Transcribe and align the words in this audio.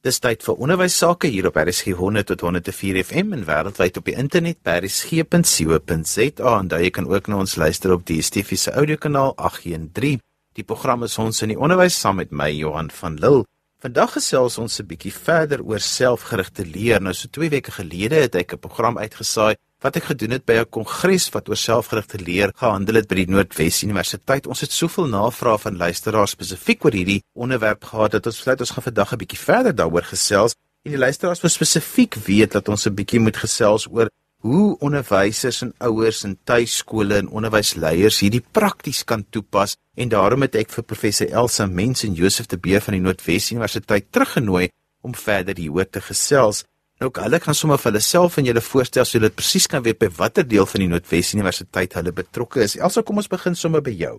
Dis 0.00 0.16
tyd 0.16 0.40
vir 0.40 0.56
onderwys 0.64 0.94
sake 0.96 1.28
hier 1.28 1.44
op 1.50 1.58
RSG 1.60 1.92
100 1.92 2.30
tot 2.30 2.40
104 2.46 2.96
FM 3.02 3.34
en 3.36 3.42
wêreldwyd 3.44 3.98
op 4.00 4.06
die 4.08 4.14
internet 4.16 4.56
by 4.64 4.78
rsg.co.za 4.80 6.52
en 6.54 6.70
daar 6.72 6.80
jy 6.80 6.88
kan 6.96 7.08
ook 7.10 7.28
na 7.28 7.42
ons 7.42 7.58
luister 7.60 7.92
op 7.92 8.06
die 8.08 8.16
DSTV 8.22 8.56
se 8.56 8.72
audiokanaal 8.72 9.34
813. 9.36 10.22
Die 10.56 10.64
program 10.64 11.04
is 11.04 11.18
ons 11.20 11.42
in 11.44 11.52
die 11.52 11.58
onderwys 11.60 12.00
saam 12.00 12.16
met 12.16 12.32
my 12.32 12.48
Johan 12.48 12.88
van 12.96 13.20
Lille. 13.20 13.44
Vandag 13.84 14.16
gesels 14.16 14.56
ons 14.56 14.80
'n 14.80 14.88
bietjie 14.88 15.12
verder 15.12 15.60
oor 15.60 15.80
selfgerigte 15.84 16.64
leer. 16.64 17.02
Nou 17.02 17.12
so 17.12 17.28
2 17.28 17.50
weke 17.50 17.70
gelede 17.70 18.24
het 18.24 18.34
ek 18.34 18.54
'n 18.54 18.58
program 18.58 18.96
uitgesaai 18.96 19.54
wat 19.80 19.96
ek 19.96 20.10
gedoen 20.10 20.36
het 20.36 20.44
by 20.44 20.60
'n 20.60 20.68
kongres 20.68 21.28
wat 21.34 21.48
oor 21.48 21.56
selfgerigte 21.56 22.18
leer 22.18 22.52
gehandel 22.54 22.94
het 23.00 23.08
by 23.08 23.14
die 23.14 23.30
Noordwes 23.30 23.82
Universiteit. 23.82 24.46
Ons 24.46 24.60
het 24.60 24.72
soveel 24.72 25.06
navrae 25.08 25.58
van 25.58 25.76
luisteraars 25.76 26.30
spesifiek 26.30 26.84
oor 26.84 26.92
hierdie 26.92 27.22
onderwerp 27.34 27.84
gehad 27.84 28.12
dat 28.12 28.26
ons 28.26 28.36
besluit 28.36 28.60
ons 28.60 28.70
gaan 28.70 28.82
vandag 28.82 29.12
'n 29.12 29.18
bietjie 29.18 29.38
verder 29.38 29.74
daaroor 29.74 30.04
gesels. 30.04 30.54
En 30.84 30.90
die 30.90 30.98
luisteraars 30.98 31.40
wil 31.40 31.50
spesifiek 31.50 32.14
weet 32.14 32.52
dat 32.52 32.68
ons 32.68 32.86
'n 32.86 32.94
bietjie 32.94 33.20
moet 33.20 33.36
gesels 33.36 33.86
oor 33.90 34.08
hoe 34.40 34.78
onderwysers 34.78 35.60
en 35.62 35.74
ouers 35.78 36.22
en 36.24 36.38
tuiskole 36.44 37.18
en 37.20 37.28
onderwysleiers 37.28 38.20
hierdie 38.20 38.44
prakties 38.52 39.04
kan 39.04 39.24
toepas. 39.30 39.76
En 39.94 40.08
daarom 40.08 40.40
het 40.40 40.54
ek 40.54 40.70
vir 40.70 40.84
professor 40.84 41.28
Elsa 41.28 41.66
Mens 41.66 42.04
en 42.04 42.16
Josef 42.16 42.46
de 42.46 42.58
Beer 42.58 42.80
van 42.80 42.96
die 42.96 43.02
Noordwes 43.04 43.50
Universiteit 43.50 44.08
teruggenooi 44.10 44.70
om 45.00 45.14
verder 45.14 45.56
hieroor 45.56 45.88
te 45.88 46.00
gesels. 46.00 46.64
Nou 47.00 47.08
hulle 47.16 47.38
kan 47.40 47.56
sommer 47.56 47.78
vir 47.80 47.88
hulle 47.94 48.00
self 48.04 48.34
en 48.36 48.44
julle 48.44 48.60
voorstel 48.60 49.06
so 49.08 49.20
dit 49.22 49.32
presies 49.32 49.66
kan 49.72 49.80
weet 49.84 49.96
by 50.02 50.10
watter 50.18 50.44
deel 50.44 50.66
van 50.68 50.82
die 50.82 50.88
Noordwes 50.90 51.30
Universiteit 51.32 51.94
hulle 51.96 52.12
betrokke 52.12 52.60
is. 52.60 52.74
Elsa, 52.76 53.00
kom 53.00 53.16
ons 53.22 53.30
begin 53.32 53.56
sommer 53.56 53.80
by 53.80 53.94
jou. 53.96 54.18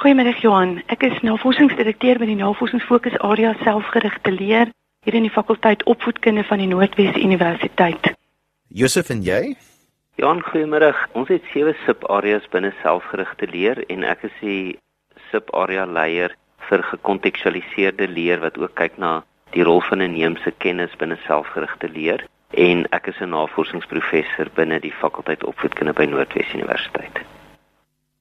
Goeiemiddag 0.00 0.40
Johan. 0.42 0.72
Ek 0.90 1.06
is 1.06 1.20
navorsingsdirekteur 1.22 2.18
by 2.18 2.26
die 2.26 2.38
Navorsingsfokus 2.40 3.14
Area 3.28 3.52
Selfgerigte 3.60 4.34
Leer 4.34 4.74
hier 5.06 5.18
in 5.20 5.28
die 5.28 5.30
fakulteit 5.30 5.84
Opvoedkunde 5.86 6.42
van 6.50 6.64
die 6.64 6.66
Noordwes 6.72 7.14
Universiteit. 7.14 8.10
Josef 8.74 9.14
en 9.14 9.22
jy? 9.22 9.54
Johan, 10.18 10.42
goeiemiddag. 10.50 10.98
Ons 11.14 11.30
het 11.30 11.46
sewe 11.52 11.76
subareas 11.84 12.50
binne 12.50 12.74
selfgerigte 12.82 13.46
leer 13.54 13.84
en 13.86 14.02
ek 14.02 14.26
is 14.26 14.34
die 14.42 14.74
subarea 15.30 15.86
leier 15.86 16.34
vir 16.66 16.82
gekontekstualiseerde 16.90 18.10
leer 18.10 18.42
wat 18.42 18.58
ook 18.58 18.74
kyk 18.74 18.98
na 18.98 19.20
die 19.54 19.62
rol 19.62 19.80
van 19.80 20.02
'n 20.02 20.12
neemse 20.12 20.50
kennis 20.58 20.96
binne 20.96 21.18
selfgerigte 21.26 21.88
leer 21.88 22.26
en 22.50 22.86
ek 22.90 23.06
is 23.06 23.20
'n 23.20 23.28
navorsingsprofessor 23.28 24.48
binne 24.54 24.80
die 24.80 24.92
fakulteit 24.92 25.44
opvoedkunde 25.44 25.92
by 25.92 26.04
Noordwes 26.04 26.54
Universiteit. 26.54 27.20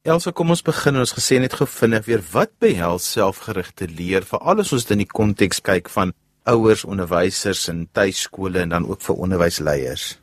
Elsa, 0.01 0.31
kom 0.31 0.49
ons 0.49 0.61
begin. 0.61 0.97
Ons 0.97 1.13
gesê 1.13 1.39
net 1.39 1.53
gevindig 1.53 2.05
weer 2.05 2.21
wat 2.31 2.51
behels 2.59 3.11
selfgerigte 3.11 3.87
leer 3.87 4.21
vir 4.21 4.39
alles 4.39 4.73
ons 4.73 4.91
in 4.91 4.97
die 4.97 5.13
konteks 5.19 5.61
kyk 5.61 5.89
van 5.89 6.13
ouers, 6.43 6.85
onderwysers 6.85 7.67
en 7.67 7.87
tuiskole 7.91 8.59
en 8.59 8.69
dan 8.69 8.85
ook 8.85 9.01
vir 9.01 9.15
onderwysleiers. 9.15 10.19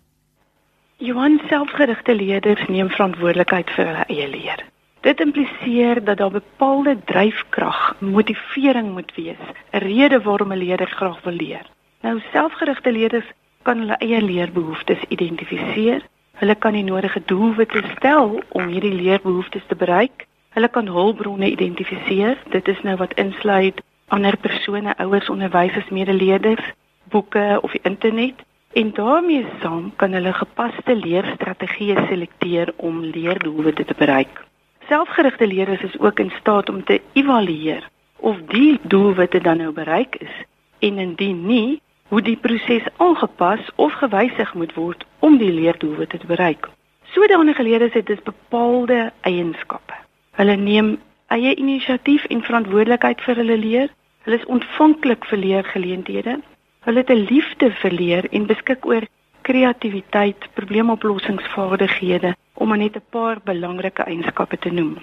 Johan 1.03 1.41
selfgerigte 1.49 2.15
leerders 2.15 2.63
neem 2.69 2.91
verantwoordelikheid 2.91 3.71
vir 3.75 3.87
hulle 3.87 4.05
eie 4.07 4.29
leer. 4.29 4.72
Dit 5.03 5.21
impliseer 5.21 6.05
dat 6.05 6.17
daar 6.17 6.31
bepaalde 6.31 6.97
dryfkrag, 7.05 7.97
motivering 7.99 8.93
moet 8.93 9.15
wees, 9.15 9.43
'n 9.71 9.79
rede 9.79 10.23
waarom 10.23 10.53
'n 10.53 10.57
leerder 10.57 10.87
graag 10.87 11.23
wil 11.23 11.33
leer. 11.33 11.67
Nou 12.01 12.21
selfgerigte 12.33 12.93
leerders 12.93 13.27
kan 13.63 13.79
hulle 13.79 13.97
eie 13.99 14.23
leerbehoeftes 14.23 15.03
identifiseer. 15.09 16.03
Hulle 16.33 16.55
kan 16.55 16.73
die 16.73 16.85
nodige 16.85 17.23
doelwitte 17.25 17.83
stel 17.97 18.43
om 18.49 18.67
hierdie 18.67 18.95
leerbehoeftes 18.95 19.63
te 19.67 19.75
bereik. 19.75 20.27
Hulle 20.51 20.69
kan 20.69 20.87
hulpbronne 20.87 21.51
identifiseer. 21.51 22.39
Dit 22.51 22.69
is 22.69 22.83
nou 22.83 22.97
wat 22.97 23.15
insluit 23.15 23.83
ander 24.09 24.37
persone, 24.37 24.97
ouers, 24.97 25.29
onderwysers, 25.29 25.89
medeleerders, 25.89 26.65
boeke 27.05 27.59
of 27.63 27.71
die 27.71 27.81
internet. 27.83 28.35
En 28.73 28.93
daarmee 28.93 29.47
saam 29.61 29.93
kan 29.97 30.13
hulle 30.13 30.33
gepaste 30.33 30.97
leerstrategieë 30.97 32.07
selekteer 32.09 32.73
om 32.77 33.01
leerdoelwitte 33.05 33.85
te 33.85 33.95
bereik. 33.99 34.51
Selfgerigte 34.93 35.47
leerders 35.47 35.81
is 35.81 35.99
ook 35.99 36.19
in 36.19 36.33
staat 36.39 36.69
om 36.69 36.85
te 36.85 37.01
evalueer 37.13 37.89
of 38.17 38.37
die 38.49 38.79
doelwitte 38.83 39.41
dan 39.41 39.57
nou 39.57 39.71
bereik 39.73 40.17
is 40.17 40.35
en 40.79 40.99
indien 40.99 41.47
nie, 41.47 41.81
hoe 42.09 42.23
die 42.23 42.37
proses 42.37 42.85
aangepas 42.97 43.71
of 43.75 43.93
gewysig 43.93 44.55
moet 44.55 44.75
word 44.75 45.07
om 45.19 45.39
die 45.39 45.53
leerdoelwitte 45.53 46.19
te 46.19 46.27
bereik. 46.27 46.69
Sodanige 47.05 47.63
leerders 47.63 47.93
het 47.93 48.07
dus 48.07 48.21
bepaalde 48.23 49.13
eienskappe. 49.21 49.97
Hulle 50.37 50.57
neem 50.57 50.99
eie 51.27 51.55
inisiatief 51.55 52.25
en 52.25 52.45
verantwoordelikheid 52.45 53.25
vir 53.25 53.41
hulle 53.41 53.59
leer. 53.65 53.89
Hulle 54.29 54.43
is 54.43 54.47
ontvanklik 54.59 55.25
vir 55.25 55.39
leergeleenthede. 55.39 56.37
Hulle 56.85 56.99
het 56.99 57.11
'n 57.11 57.27
liefde 57.33 57.73
vir 57.81 57.91
leer 57.91 58.29
en 58.31 58.47
beskik 58.47 58.87
oor 58.87 59.09
kreatiwiteit, 59.41 60.49
probleemoplossingsvaardighede 60.53 62.37
om 62.55 62.69
maar 62.69 62.79
net 62.79 62.97
'n 62.97 63.11
paar 63.11 63.39
belangrike 63.45 64.03
eienskappe 64.03 64.59
te 64.59 64.71
noem. 64.71 64.97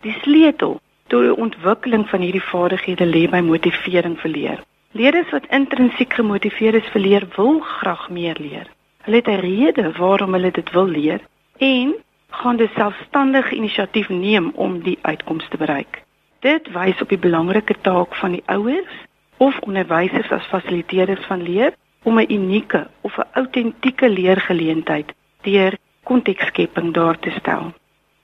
Die 0.00 0.16
sleutel 0.22 0.80
tot 1.06 1.20
die 1.22 1.36
ontwikkeling 1.36 2.08
van 2.08 2.20
hierdie 2.20 2.48
vaardighede 2.52 3.06
lê 3.06 3.28
by 3.30 3.40
motivering 3.40 4.18
vir 4.20 4.30
leer. 4.30 4.64
Leerders 4.92 5.30
wat 5.30 5.46
intrinsiek 5.50 6.12
gemotiveerd 6.14 6.74
is 6.74 6.90
vir 6.92 7.00
leer, 7.00 7.28
wil 7.36 7.60
graag 7.60 8.10
meer 8.10 8.36
leer. 8.38 8.66
Hulle 9.04 9.16
het 9.16 9.28
'n 9.28 9.40
rede 9.40 9.92
waarom 9.92 10.32
hulle 10.32 10.50
dit 10.50 10.70
wil 10.70 10.86
leer 10.86 11.20
en 11.58 11.94
gaan 12.30 12.56
dus 12.56 12.72
selfstandig 12.74 13.52
inisiatief 13.52 14.08
neem 14.08 14.52
om 14.54 14.82
die 14.82 14.98
uitkomste 15.02 15.50
te 15.50 15.56
bereik. 15.56 16.02
Dit 16.40 16.72
wys 16.72 17.00
op 17.00 17.08
die 17.08 17.18
belangrike 17.18 17.74
taak 17.80 18.14
van 18.14 18.32
die 18.32 18.42
ouers 18.46 18.94
of 19.36 19.58
onderwysers 19.60 20.30
as 20.30 20.46
fasiliteerders 20.46 21.26
van 21.26 21.42
leer 21.42 21.74
om 22.02 22.18
'n 22.18 22.32
unieke 22.32 22.86
of 23.00 23.18
'n 23.18 23.28
autentieke 23.32 24.08
leergeleentheid 24.08 25.12
deur 25.42 25.76
kontekskepping 26.04 26.92
daar 26.94 27.18
te 27.18 27.30
stel. 27.40 27.72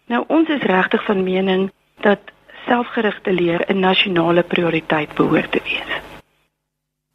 Nou 0.06 0.24
ons 0.28 0.48
is 0.48 0.62
regtig 0.62 1.04
van 1.04 1.22
mening 1.24 1.70
dat 2.04 2.20
selfgerigte 2.66 3.32
leer 3.32 3.64
'n 3.68 3.78
nasionale 3.78 4.42
prioriteit 4.42 5.14
behoort 5.14 5.52
te 5.52 5.60
wees. 5.64 5.90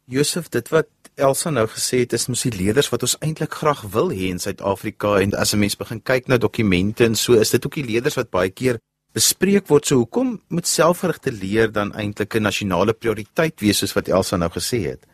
Josef, 0.04 0.48
dit 0.48 0.68
wat 0.68 0.86
Elsa 1.14 1.50
nou 1.50 1.66
gesê 1.66 1.98
het, 1.98 2.12
is 2.12 2.28
mos 2.28 2.42
die 2.42 2.52
leerders 2.52 2.88
wat 2.88 3.02
ons 3.02 3.16
eintlik 3.18 3.54
graag 3.54 3.80
wil 3.90 4.10
hê 4.10 4.28
in 4.28 4.38
Suid-Afrika 4.38 5.16
en 5.20 5.32
as 5.34 5.52
'n 5.52 5.58
mens 5.58 5.76
begin 5.76 6.02
kyk 6.02 6.26
na 6.28 6.36
dokumente 6.36 7.04
en 7.04 7.14
so, 7.14 7.32
is 7.32 7.50
dit 7.50 7.66
ook 7.66 7.74
die 7.74 7.84
leerders 7.84 8.14
wat 8.14 8.30
baie 8.30 8.50
keer 8.50 8.78
bespreek 9.12 9.66
word. 9.68 9.86
So 9.86 9.96
hoekom 9.96 10.40
moet 10.48 10.66
selfgerigte 10.66 11.32
leer 11.32 11.72
dan 11.72 11.92
eintlik 11.92 12.34
'n 12.34 12.42
nasionale 12.42 12.92
prioriteit 12.92 13.60
wees 13.60 13.78
soos 13.78 13.94
wat 13.94 14.08
Elsa 14.08 14.36
nou 14.36 14.50
gesê 14.50 14.78
het? 14.84 15.06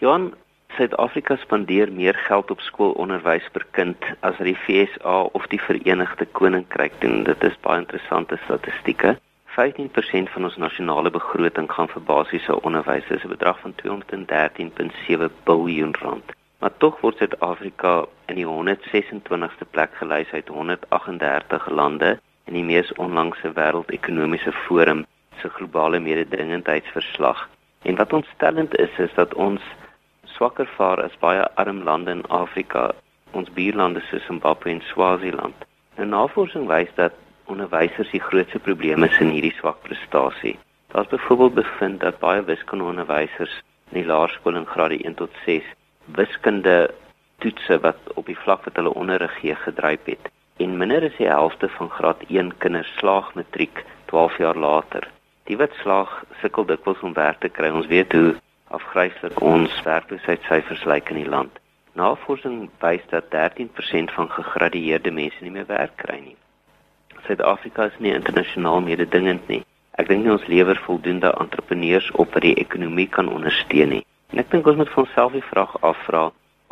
Johan, 0.00 0.34
Suid-Afrika 0.76 1.36
spandeer 1.36 1.92
meer 1.92 2.14
geld 2.14 2.50
op 2.50 2.60
skoolonderwys 2.60 3.44
per 3.52 3.62
kind 3.70 4.06
as 4.26 4.38
die 4.42 4.56
FSA 4.58 5.20
of 5.38 5.46
die 5.52 5.60
Verenigde 5.60 6.26
Koninkryk 6.26 6.96
doen. 6.98 7.22
Dit 7.28 7.44
is 7.46 7.58
baie 7.62 7.78
interessante 7.78 8.38
statistieke. 8.44 9.12
15% 9.54 10.32
van 10.34 10.48
ons 10.48 10.56
nasionale 10.58 11.12
begroting 11.14 11.68
gaan 11.70 11.90
vir 11.92 12.02
basiese 12.08 12.56
onderwys, 12.62 13.06
dis 13.06 13.22
'n 13.22 13.34
bedrag 13.36 13.60
van 13.62 13.74
213.7 13.82 15.30
miljard 15.46 15.96
rand. 15.96 16.32
Maar 16.58 16.76
tog 16.76 17.00
word 17.00 17.16
Suid-Afrika 17.16 18.06
in 18.26 18.34
die 18.34 18.46
126ste 18.46 19.66
plek 19.70 19.94
gelys 19.94 20.32
uit 20.32 20.48
138 20.48 21.70
lande 21.70 22.18
in 22.44 22.54
die 22.54 22.64
mees 22.64 22.92
onlangse 22.92 23.52
wêreldekonomiese 23.52 24.52
forum 24.52 25.06
se 25.40 25.48
globale 25.48 26.00
mededingendheidsverslag. 26.00 27.48
En 27.82 27.96
wat 27.96 28.12
ontstellend 28.12 28.78
is, 28.78 28.98
is 28.98 29.14
dat 29.14 29.34
ons 29.34 29.62
swakker 30.36 30.68
vaar 30.76 31.02
as 31.02 31.16
baie 31.20 31.44
arm 31.62 31.82
lande 31.86 32.10
in 32.10 32.24
Afrika, 32.28 32.90
ons 33.32 33.50
buurlande 33.56 34.02
soos 34.08 34.26
Zimbabwe 34.26 34.70
en 34.70 34.82
Swaziland. 34.90 35.54
'n 35.98 36.08
Navorsing 36.08 36.66
wys 36.66 36.90
dat 36.94 37.14
onderwysers 37.46 38.10
die 38.10 38.20
grootste 38.28 38.58
probleme 38.58 39.08
sien 39.08 39.28
in 39.28 39.34
hierdie 39.34 39.56
swak 39.58 39.82
prestasie. 39.82 40.58
Daar's 40.92 41.08
byvoorbeeld 41.08 41.54
bevind 41.54 42.00
dat 42.00 42.18
baie 42.18 42.42
wiskundeonderwysers 42.42 43.62
in 43.90 44.00
die 44.00 44.06
laerskool 44.06 44.56
in 44.56 44.66
grade 44.66 44.98
1 45.04 45.14
tot 45.14 45.30
6 45.44 45.64
wiskunde 46.04 46.90
toetse 47.38 47.80
wat 47.80 47.98
op 48.14 48.26
die 48.26 48.38
vlak 48.38 48.64
wat 48.64 48.76
hulle 48.76 48.94
onderrig 48.94 49.34
gee 49.40 49.54
gedryf 49.54 50.04
het 50.04 50.30
en 50.56 50.76
minder 50.78 51.02
as 51.02 51.16
die 51.18 51.28
helfte 51.28 51.68
van 51.76 51.90
graad 51.90 52.22
1 52.28 52.52
kinders 52.58 52.90
slaag 52.98 53.34
matriek 53.34 53.84
12 54.06 54.38
jaar 54.38 54.56
later. 54.56 55.08
Die 55.44 55.56
wat 55.56 55.74
slaag 55.82 56.10
sukkel 56.40 56.64
dikwels 56.64 57.00
om 57.02 57.14
werk 57.14 57.40
te 57.40 57.48
kry. 57.48 57.70
Ons 57.74 57.90
weet 57.90 58.12
hoe 58.12 58.34
afgryslik 58.74 59.40
ons 59.42 59.74
werkloosheidsyfers 59.86 60.84
lyk 60.90 61.12
in 61.14 61.20
die 61.22 61.30
land. 61.36 61.60
Navorsing 61.94 62.70
wys 62.82 63.04
dat 63.10 63.30
13% 63.34 64.14
van 64.16 64.30
gegradueerde 64.30 65.12
mense 65.14 65.44
nie 65.44 65.54
meer 65.54 65.68
werk 65.70 65.94
kry 66.02 66.18
nie. 66.20 66.36
Suid-Afrika 67.26 67.86
is 67.92 67.98
nie 67.98 68.12
internasionaal 68.14 68.82
mededingend 68.84 69.46
nie. 69.48 69.62
Ek 69.94 70.08
dink 70.10 70.24
nie 70.24 70.34
ons 70.34 70.48
lewer 70.50 70.80
voldoende 70.86 71.30
entrepreneurs 71.38 72.10
op 72.18 72.34
wat 72.34 72.42
die 72.42 72.56
ekonomie 72.58 73.06
kan 73.08 73.30
ondersteun 73.30 73.94
nie. 73.94 74.02
En 74.34 74.42
ek 74.42 74.50
dink 74.50 74.66
ons 74.66 74.80
moet 74.80 74.90
vir 74.90 75.04
onsself 75.04 75.36
die 75.38 75.46
vraag 75.52 75.76
afvra 75.86 76.24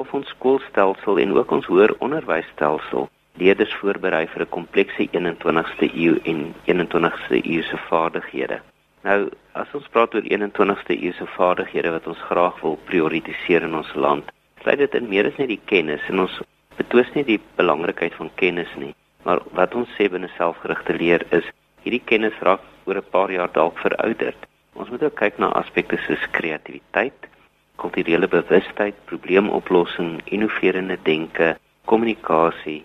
of 0.02 0.12
ons 0.18 0.34
skoolstelsel 0.34 1.22
en 1.22 1.36
ook 1.38 1.54
ons 1.54 1.68
hoër 1.70 1.94
onderwysstelsel 2.02 3.06
leerders 3.40 3.74
voorberei 3.80 4.26
vir 4.34 4.42
'n 4.42 4.54
komplekse 4.58 5.08
21ste 5.12 5.86
eeu 5.94 6.18
en 6.24 6.54
21ste 6.66 7.38
eeu 7.46 7.62
se 7.62 7.78
vaardighede. 7.88 8.60
Nou, 9.02 9.32
as 9.58 9.70
ons 9.74 9.86
praat 9.90 10.12
oor 10.14 10.26
21ste 10.30 10.94
eeuse 10.94 11.24
vaardighede 11.34 11.90
wat 11.90 12.04
ons 12.10 12.20
graag 12.28 12.60
wil 12.62 12.76
prioritiseer 12.90 13.64
in 13.66 13.74
ons 13.74 13.90
land, 14.04 14.28
sluit 14.62 14.78
dit 14.78 14.94
in 14.94 15.08
meer 15.10 15.26
as 15.26 15.40
net 15.40 15.50
die 15.50 15.62
kennis 15.72 16.04
en 16.12 16.22
ons 16.22 16.36
betwis 16.78 17.10
nie 17.16 17.24
die 17.26 17.40
belangrikheid 17.58 18.14
van 18.20 18.30
kennis 18.42 18.70
nie, 18.78 18.92
maar 19.26 19.42
wat 19.58 19.74
ons 19.74 19.90
sê 19.96 20.06
binne 20.12 20.30
selfgerigte 20.36 20.94
leer 21.00 21.26
is 21.40 21.50
hierdie 21.82 22.02
kennis 22.12 22.38
raak 22.46 22.62
oor 22.86 23.02
'n 23.02 23.10
paar 23.16 23.34
jaar 23.34 23.50
dalk 23.58 23.82
verouderd. 23.82 24.38
Ons 24.78 24.90
moet 24.94 25.02
ook 25.02 25.18
kyk 25.18 25.38
na 25.38 25.50
aspekte 25.62 25.98
soos 26.06 26.30
kreatiwiteit, 26.38 27.26
kulturele 27.82 28.28
bewustheid, 28.28 28.94
probleemoplossing, 29.10 30.22
innoverende 30.24 30.98
denke, 31.02 31.56
kommunikasie, 31.90 32.84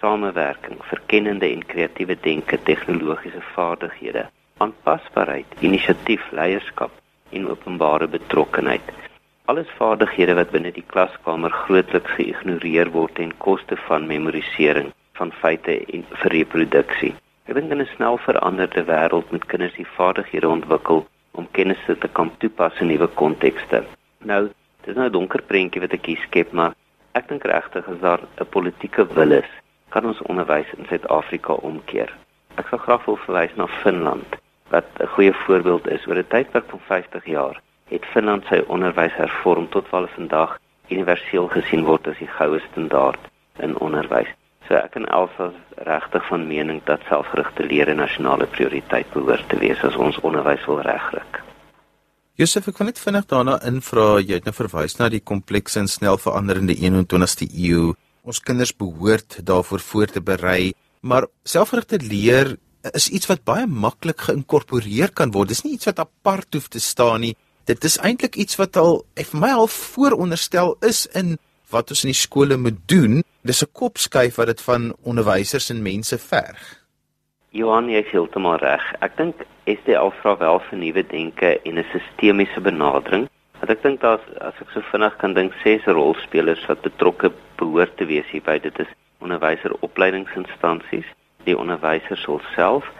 samewerking, 0.00 0.78
verkennende 0.92 1.48
en 1.48 1.66
kreatiewe 1.66 2.16
denke, 2.20 2.58
tegnologiese 2.62 3.40
vaardighede, 3.56 4.28
aanpasbaarheid, 4.62 5.46
inisiatief, 5.66 6.22
leierskap 6.30 6.92
en 7.34 7.48
openbare 7.50 8.06
betrokkenheid. 8.08 8.92
Alles 9.50 9.70
vaardighede 9.78 10.36
wat 10.38 10.52
binne 10.54 10.70
die 10.72 10.84
klaskamer 10.92 11.52
grootliks 11.64 12.14
geïgnoreer 12.18 12.92
word 12.94 13.16
ten 13.18 13.32
koste 13.44 13.76
van 13.88 14.06
memorisering 14.06 14.92
van 15.18 15.32
feite 15.40 15.74
en 15.96 16.04
vir 16.22 16.34
reproduksie. 16.36 17.10
Ek 17.48 17.58
dink 17.58 17.72
in 17.74 17.82
'n 17.82 17.94
snel 17.96 18.16
veranderde 18.26 18.84
wêreld 18.90 19.32
moet 19.32 19.48
kinders 19.50 19.74
die 19.74 19.90
vaardighede 19.96 20.48
ontwikkel 20.48 21.04
om 21.32 21.50
kennis 21.50 21.82
te 21.86 22.08
kan 22.08 22.30
toepas 22.38 22.80
in 22.80 22.88
nuwe 22.88 23.06
kontekste. 23.06 23.84
Nou, 24.18 24.42
dit 24.84 24.88
is 24.88 24.96
nou 24.96 25.08
'n 25.08 25.12
donker 25.12 25.42
prentjie 25.42 25.80
wat 25.80 25.92
ek 25.92 26.06
hier 26.06 26.22
skep, 26.26 26.52
maar 26.52 26.74
ek 27.12 27.28
dink 27.28 27.44
regtig 27.44 27.88
as 27.88 28.00
daar 28.00 28.20
'n 28.40 28.46
politieke 28.46 29.06
wil 29.14 29.32
is, 29.32 29.50
kan 29.88 30.06
ons 30.06 30.22
onderwys 30.22 30.72
in 30.78 30.86
Suid-Afrika 30.86 31.52
omkeer. 31.52 32.10
Ek 32.56 32.68
sal 32.68 32.78
graag 32.78 33.04
wil 33.04 33.16
verwys 33.16 33.54
na 33.56 33.66
Finland 33.66 34.42
wat 34.74 34.88
'n 34.98 35.12
goeie 35.14 35.34
voorbeeld 35.44 35.86
is 35.96 36.06
oor 36.06 36.18
'n 36.18 36.32
tydperk 36.34 36.66
van 36.70 36.82
50 36.88 37.24
jaar 37.36 37.56
het 37.94 38.04
Finland 38.14 38.44
sy 38.50 38.58
onderwys 38.74 39.14
hervorm 39.22 39.68
tot 39.68 39.90
hulle 39.90 40.08
vandag 40.18 40.58
universeel 40.88 41.46
gesien 41.48 41.84
word 41.84 42.08
as 42.10 42.18
die 42.18 42.32
goue 42.38 42.60
standaard 42.70 43.20
in 43.64 43.78
onderwys. 43.86 44.30
So 44.66 44.74
ek 44.74 44.96
en 44.96 45.06
Elsa 45.06 45.50
regtig 45.76 46.26
van 46.26 46.46
mening 46.48 46.80
dat 46.84 47.00
selfgerigte 47.08 47.66
leer 47.70 47.88
'n 47.90 47.96
nasionale 47.96 48.46
prioriteit 48.46 49.12
behoort 49.12 49.48
te 49.48 49.58
wees 49.58 49.84
as 49.84 49.96
ons 49.96 50.20
onderwys 50.20 50.64
wil 50.66 50.80
regryk. 50.80 51.42
Josef, 52.34 52.68
ek 52.68 52.78
wil 52.78 52.86
net 52.86 52.98
vinnig 52.98 53.26
daarna 53.26 53.60
invra, 53.62 54.18
jy 54.18 54.34
het 54.34 54.44
nou 54.44 54.54
verwys 54.54 54.98
na 54.98 55.08
die 55.08 55.20
komplekse 55.20 55.78
en 55.78 55.88
snel 55.88 56.18
veranderende 56.18 56.74
21ste 56.74 57.46
eeu. 57.54 57.94
Ons 58.22 58.40
kinders 58.40 58.76
behoort 58.76 59.46
daarvoor 59.46 59.80
voor 59.80 60.06
te 60.06 60.20
berei, 60.20 60.72
maar 61.00 61.26
selfgerigte 61.44 61.98
leer 62.00 62.56
is 62.92 63.08
iets 63.08 63.26
wat 63.26 63.44
baie 63.44 63.66
maklik 63.66 64.26
geïnkorporeer 64.28 65.12
kan 65.12 65.32
word. 65.32 65.48
Dis 65.48 65.64
nie 65.64 65.74
iets 65.78 65.88
wat 65.88 65.98
apart 65.98 66.54
hoef 66.54 66.68
te 66.68 66.80
staan 66.80 67.20
nie. 67.20 67.34
Dit 67.64 67.84
is 67.84 67.96
eintlik 67.98 68.36
iets 68.36 68.58
wat 68.60 68.76
al 68.76 69.04
vir 69.16 69.40
my 69.40 69.52
al 69.56 69.70
vooronderstel 69.72 70.76
is 70.84 71.06
in 71.16 71.38
wat 71.72 71.90
ons 71.90 72.04
in 72.04 72.12
die 72.12 72.18
skole 72.18 72.56
moet 72.60 72.80
doen. 72.86 73.22
Dis 73.42 73.62
'n 73.62 73.72
kopskuif 73.72 74.36
wat 74.36 74.46
dit 74.46 74.60
van 74.60 74.94
onderwysers 75.02 75.70
en 75.70 75.82
mense 75.82 76.18
verg. 76.18 76.84
Johan, 77.50 77.88
jy 77.88 78.00
is 78.02 78.10
heeltemal 78.10 78.58
reg. 78.58 78.82
Ek 79.00 79.16
dink 79.16 79.44
SDL 79.66 80.10
vra 80.20 80.36
wel 80.38 80.60
vir 80.68 80.78
nuwe 80.78 81.02
denke 81.06 81.60
en 81.64 81.78
'n 81.78 81.86
sistemiese 81.92 82.60
benadering. 82.60 83.28
Want 83.60 83.70
ek 83.70 83.82
dink 83.82 84.00
daar's 84.00 84.26
as 84.40 84.54
ek 84.60 84.70
so 84.74 84.80
vinnig 84.92 85.16
kan 85.16 85.34
dink, 85.34 85.52
ses 85.62 85.84
rolspelers 85.84 86.66
wat 86.66 86.82
betrokke 86.82 87.32
behoort 87.56 87.96
te 87.96 88.04
wees 88.04 88.26
hierby. 88.32 88.58
Dit 88.58 88.78
is 88.78 88.90
onderwyseropleidingsinstansies, 89.20 91.06
die 91.44 91.56
onderwysers 91.58 92.26
self, 92.54 92.90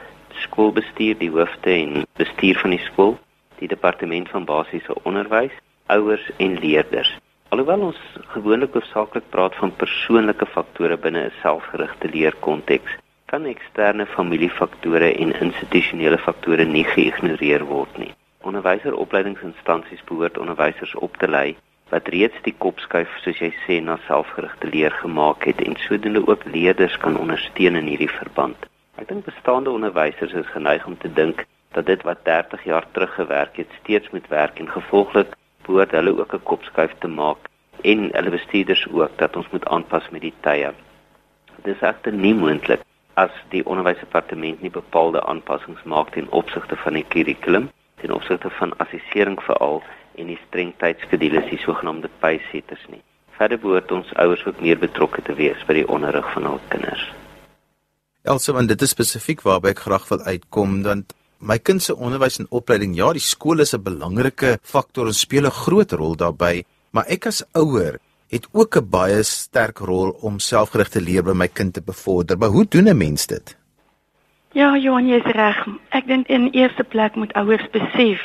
skoolbestuur, 0.44 1.18
die 1.18 1.30
hoofde 1.30 1.70
en 1.70 2.06
bestuur 2.16 2.58
van 2.58 2.70
die 2.70 2.82
skool, 2.86 3.18
die 3.58 3.68
departement 3.68 4.28
van 4.28 4.44
basiese 4.44 4.96
onderwys, 5.02 5.54
ouers 5.86 6.30
en 6.36 6.58
leerders. 6.58 7.12
Alhoewel 7.48 7.80
ons 7.90 8.00
gewoonlik 8.34 8.72
hoofsaaklik 8.74 9.28
praat 9.30 9.54
van 9.60 9.74
persoonlike 9.76 10.46
faktore 10.46 10.96
binne 10.96 11.26
'n 11.26 11.32
selfgerigte 11.42 12.08
leerkonteks, 12.08 12.92
kan 13.26 13.44
eksterne 13.44 14.06
familiefaktore 14.06 15.12
en 15.14 15.40
institusionele 15.40 16.18
faktore 16.18 16.64
nie 16.64 16.84
geïgnoreer 16.84 17.64
word 17.64 17.98
nie. 17.98 18.14
Onderwyseropleidingsinstansies 18.42 20.04
behoort 20.04 20.38
onderwysers 20.38 20.94
op 20.94 21.16
te 21.16 21.28
lei 21.28 21.56
wat 21.94 22.08
reeds 22.10 22.38
die 22.42 22.54
kopskuif 22.64 23.10
soos 23.22 23.38
jy 23.38 23.52
sê 23.64 23.78
na 23.82 23.94
selfgerigte 24.08 24.66
leer 24.74 24.94
gemaak 24.98 25.44
het 25.46 25.60
en 25.62 25.76
sodoende 25.78 26.24
ook 26.26 26.42
leerders 26.56 26.96
kan 27.04 27.18
ondersteun 27.20 27.78
in 27.78 27.90
hierdie 27.92 28.10
verband. 28.10 28.66
Ek 28.98 29.06
dink 29.10 29.28
bestaande 29.28 29.70
onderwysers 29.70 30.34
is 30.40 30.50
geneig 30.54 30.86
om 30.90 30.96
te 30.98 31.10
dink 31.20 31.44
dat 31.76 31.86
dit 31.86 32.02
wat 32.08 32.24
30 32.26 32.66
jaar 32.70 32.86
terug 32.96 33.14
gewerk 33.14 33.62
het 33.62 33.78
steeds 33.82 34.10
moet 34.10 34.26
werk 34.34 34.58
en 34.58 34.70
gevolglik 34.74 35.38
behoort 35.66 35.94
hulle 35.94 36.16
ook 36.18 36.34
'n 36.34 36.48
kopskuif 36.50 36.98
te 36.98 37.08
maak 37.20 37.50
en 37.82 38.10
hulle 38.16 38.36
bestuurders 38.38 38.86
ook 38.90 39.18
dat 39.22 39.36
ons 39.36 39.50
moet 39.54 39.66
aanpas 39.66 40.10
met 40.10 40.20
die 40.26 40.34
tye. 40.40 40.72
Dit 41.62 41.74
is 41.76 41.88
egter 41.90 42.12
nie 42.12 42.34
moontlik 42.34 42.82
as 43.14 43.34
die 43.48 43.66
onderwysdepartement 43.66 44.62
nie 44.62 44.70
bepaalde 44.70 45.22
aanpassings 45.22 45.82
maak 45.82 46.10
ten 46.10 46.30
opsigte 46.30 46.76
van 46.76 46.92
die 46.92 47.06
kurrikulum, 47.08 47.70
ten 48.00 48.10
opsigte 48.10 48.50
van 48.50 48.76
assessering 48.76 49.42
veral 49.42 49.82
en 50.16 50.26
die 50.26 50.38
streng 50.46 50.72
tydskedules, 50.78 51.50
die 51.50 51.58
sogenaamde 51.58 52.10
pacesetters 52.20 52.84
nie. 52.88 53.02
Verder 53.38 53.58
behoort 53.58 53.92
ons 53.92 54.12
ouers 54.22 54.44
ook 54.46 54.60
meer 54.60 54.78
betrokke 54.78 55.22
te 55.22 55.34
wees 55.34 55.60
by 55.66 55.74
die 55.80 55.88
onderrig 55.88 56.26
van 56.32 56.44
hul 56.44 56.60
kinders. 56.68 57.02
Elsə, 58.24 58.54
want 58.56 58.68
dit 58.68 58.82
is 58.82 58.94
spesifiek 58.94 59.42
waarby 59.44 59.74
ek 59.74 59.84
graag 59.84 60.08
wil 60.08 60.22
uitkom 60.24 60.82
dan 60.82 61.04
my 61.44 61.58
kind 61.58 61.82
se 61.82 61.92
onderwys 61.92 62.38
en 62.40 62.48
opleiding, 62.50 62.94
ja, 62.96 63.10
die 63.12 63.20
skool 63.20 63.60
is 63.60 63.74
'n 63.74 63.82
belangrike 63.82 64.58
faktor 64.62 65.06
en 65.06 65.14
speel 65.14 65.46
'n 65.46 65.50
groot 65.50 65.92
rol 65.92 66.16
daarbey, 66.16 66.64
maar 66.92 67.04
ek 67.08 67.26
as 67.26 67.44
ouer 67.52 67.98
het 68.30 68.46
ook 68.52 68.76
'n 68.76 68.88
baie 68.88 69.22
sterk 69.22 69.78
rol 69.78 70.16
om 70.22 70.38
selfgerigte 70.38 71.00
leer 71.00 71.22
by 71.22 71.32
my 71.32 71.48
kind 71.48 71.74
te 71.74 71.82
bevorder. 71.82 72.38
Maar 72.38 72.48
hoe 72.48 72.66
doen 72.68 72.88
'n 72.88 72.96
mens 72.96 73.26
dit? 73.26 73.56
Ja, 74.52 74.76
Johan, 74.76 75.08
jy 75.08 75.16
is 75.16 75.32
reg. 75.32 75.66
Ek 75.90 76.06
dink 76.06 76.28
in 76.28 76.50
eerste 76.50 76.84
plek 76.84 77.14
moet 77.14 77.32
ouers 77.32 77.70
besef 77.70 78.20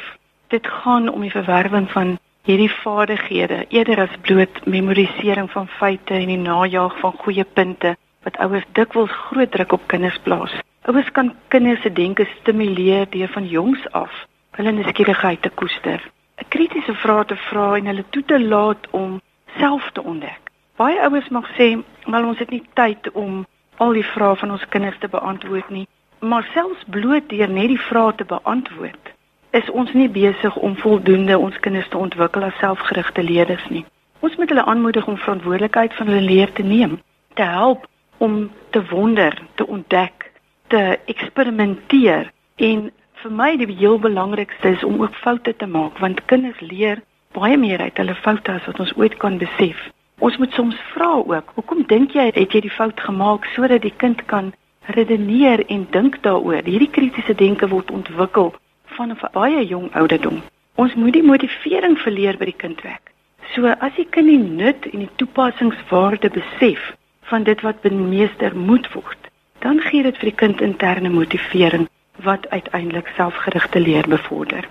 dit 0.49 0.67
gaan 0.67 1.09
om 1.09 1.21
die 1.21 1.31
verwerwing 1.31 1.89
van 1.91 2.17
hierdie 2.47 2.71
vaardighede 2.71 3.65
eerder 3.69 3.99
as 4.05 4.19
bloot 4.21 4.65
memorisering 4.65 5.51
van 5.51 5.67
feite 5.67 6.13
en 6.13 6.31
die 6.31 6.41
najaag 6.41 6.95
van 6.99 7.13
goeie 7.23 7.43
punte 7.43 7.95
wat 8.25 8.37
ouers 8.37 8.65
dikwels 8.77 9.11
groot 9.29 9.51
druk 9.51 9.71
op 9.71 9.87
kinders 9.87 10.17
plaas. 10.25 10.53
Ouers 10.89 11.11
kan 11.11 11.33
kinders 11.47 11.81
se 11.81 11.91
denke 11.93 12.25
stimuleer 12.39 13.05
deur 13.09 13.31
van 13.35 13.47
jongs 13.47 13.91
af 13.91 14.25
hulle 14.57 14.71
nuuskierigheid 14.75 15.41
te 15.41 15.49
koester, 15.49 15.99
'n 16.41 16.47
kritiese 16.53 16.93
vrae 17.03 17.25
te 17.25 17.35
vra 17.35 17.75
en 17.77 17.85
hulle 17.85 18.05
toe 18.09 18.23
te 18.23 18.39
laat 18.39 18.89
om 18.91 19.21
self 19.57 19.91
te 19.91 20.03
ontdek. 20.03 20.41
Baie 20.75 20.99
ouers 21.01 21.29
mag 21.29 21.47
sê, 21.57 21.67
"Maar 22.05 22.25
ons 22.25 22.39
het 22.39 22.49
nie 22.49 22.63
tyd 22.73 23.11
om 23.11 23.45
al 23.77 23.93
die 23.93 24.05
vrae 24.13 24.35
van 24.35 24.51
ons 24.51 24.67
kinders 24.69 24.99
te 24.99 25.07
beantwoord 25.07 25.69
nie." 25.69 25.87
Maar 26.19 26.49
selfs 26.53 26.83
bloot 26.87 27.29
deur 27.29 27.49
net 27.49 27.67
die 27.67 27.79
vrae 27.89 28.15
te 28.15 28.25
beantwoord, 28.25 29.03
is 29.51 29.69
ons 29.69 29.93
nie 29.93 30.09
besig 30.09 30.55
om 30.55 30.75
voldoende 30.77 31.37
ons 31.37 31.59
kinders 31.59 31.89
te 31.89 31.97
ontwikkel 31.97 32.43
as 32.43 32.57
selfgerigte 32.61 33.23
leerders 33.23 33.65
nie. 33.69 33.85
Ons 34.19 34.35
moet 34.35 34.49
hulle 34.51 34.65
aanmoedig 34.65 35.07
om 35.07 35.17
verantwoordelikheid 35.17 35.93
van 35.97 36.07
hulle 36.11 36.21
leer 36.21 36.51
te 36.53 36.63
neem, 36.63 36.99
te 37.33 37.43
help 37.47 37.87
om 38.17 38.51
te 38.69 38.83
wonder, 38.89 39.37
te 39.55 39.67
ontdek, 39.67 40.31
te 40.67 40.99
eksperimenteer 41.05 42.31
en 42.55 42.89
vir 43.21 43.31
my 43.31 43.53
die 43.59 43.71
heel 43.75 43.99
belangrikste 43.99 44.75
is 44.75 44.83
om 44.83 45.01
ook 45.01 45.15
foute 45.23 45.55
te 45.55 45.67
maak 45.67 45.97
want 46.03 46.25
kinders 46.31 46.59
leer 46.59 47.01
baie 47.35 47.57
meer 47.57 47.81
uit 47.81 47.97
hulle 47.97 48.15
foute 48.15 48.51
as 48.51 48.65
wat 48.67 48.79
ons 48.79 48.93
ooit 48.97 49.17
kan 49.17 49.37
besef. 49.41 49.79
Ons 50.19 50.37
moet 50.37 50.53
soms 50.53 50.77
vra 50.93 51.11
ook, 51.17 51.51
hoekom 51.55 51.85
dink 51.87 52.13
jy 52.15 52.29
het 52.29 52.53
jy 52.53 52.61
die 52.67 52.77
fout 52.77 52.99
gemaak 52.99 53.45
sodat 53.55 53.81
die 53.81 53.95
kind 54.03 54.25
kan 54.31 54.53
redeneer 54.95 55.63
en 55.67 55.85
dink 55.91 56.17
daaroor. 56.25 56.65
Hierdie 56.65 56.91
kritiese 56.91 57.35
denke 57.37 57.69
word 57.71 57.91
ontwikkel 57.91 58.53
van 58.99 59.11
'n 59.11 59.31
baie 59.31 59.65
jong 59.65 59.87
ouderdom. 59.95 60.41
Ons 60.75 60.93
moet 60.95 61.13
die 61.13 61.29
motivering 61.31 61.97
verleer 62.05 62.37
by 62.37 62.45
die 62.51 62.61
kind 62.63 62.81
wek. 62.81 63.05
So 63.53 63.67
as 63.67 63.93
die 63.95 64.07
kind 64.15 64.27
die 64.27 64.43
nut 64.61 64.87
en 64.93 64.99
die 64.99 65.15
toepassingswaarde 65.15 66.29
besef 66.39 66.81
van 67.31 67.43
dit 67.43 67.61
wat 67.61 67.81
bemeester 67.81 68.55
moet 68.55 68.91
word, 68.93 69.21
dan 69.59 69.79
gee 69.79 70.03
dit 70.03 70.17
vir 70.17 70.29
die 70.31 70.39
kind 70.41 70.61
interne 70.61 71.09
motivering 71.09 71.87
wat 72.27 72.49
uiteindelik 72.49 73.07
selfgerigte 73.15 73.79
leer 73.79 74.07
bevorder. 74.07 74.67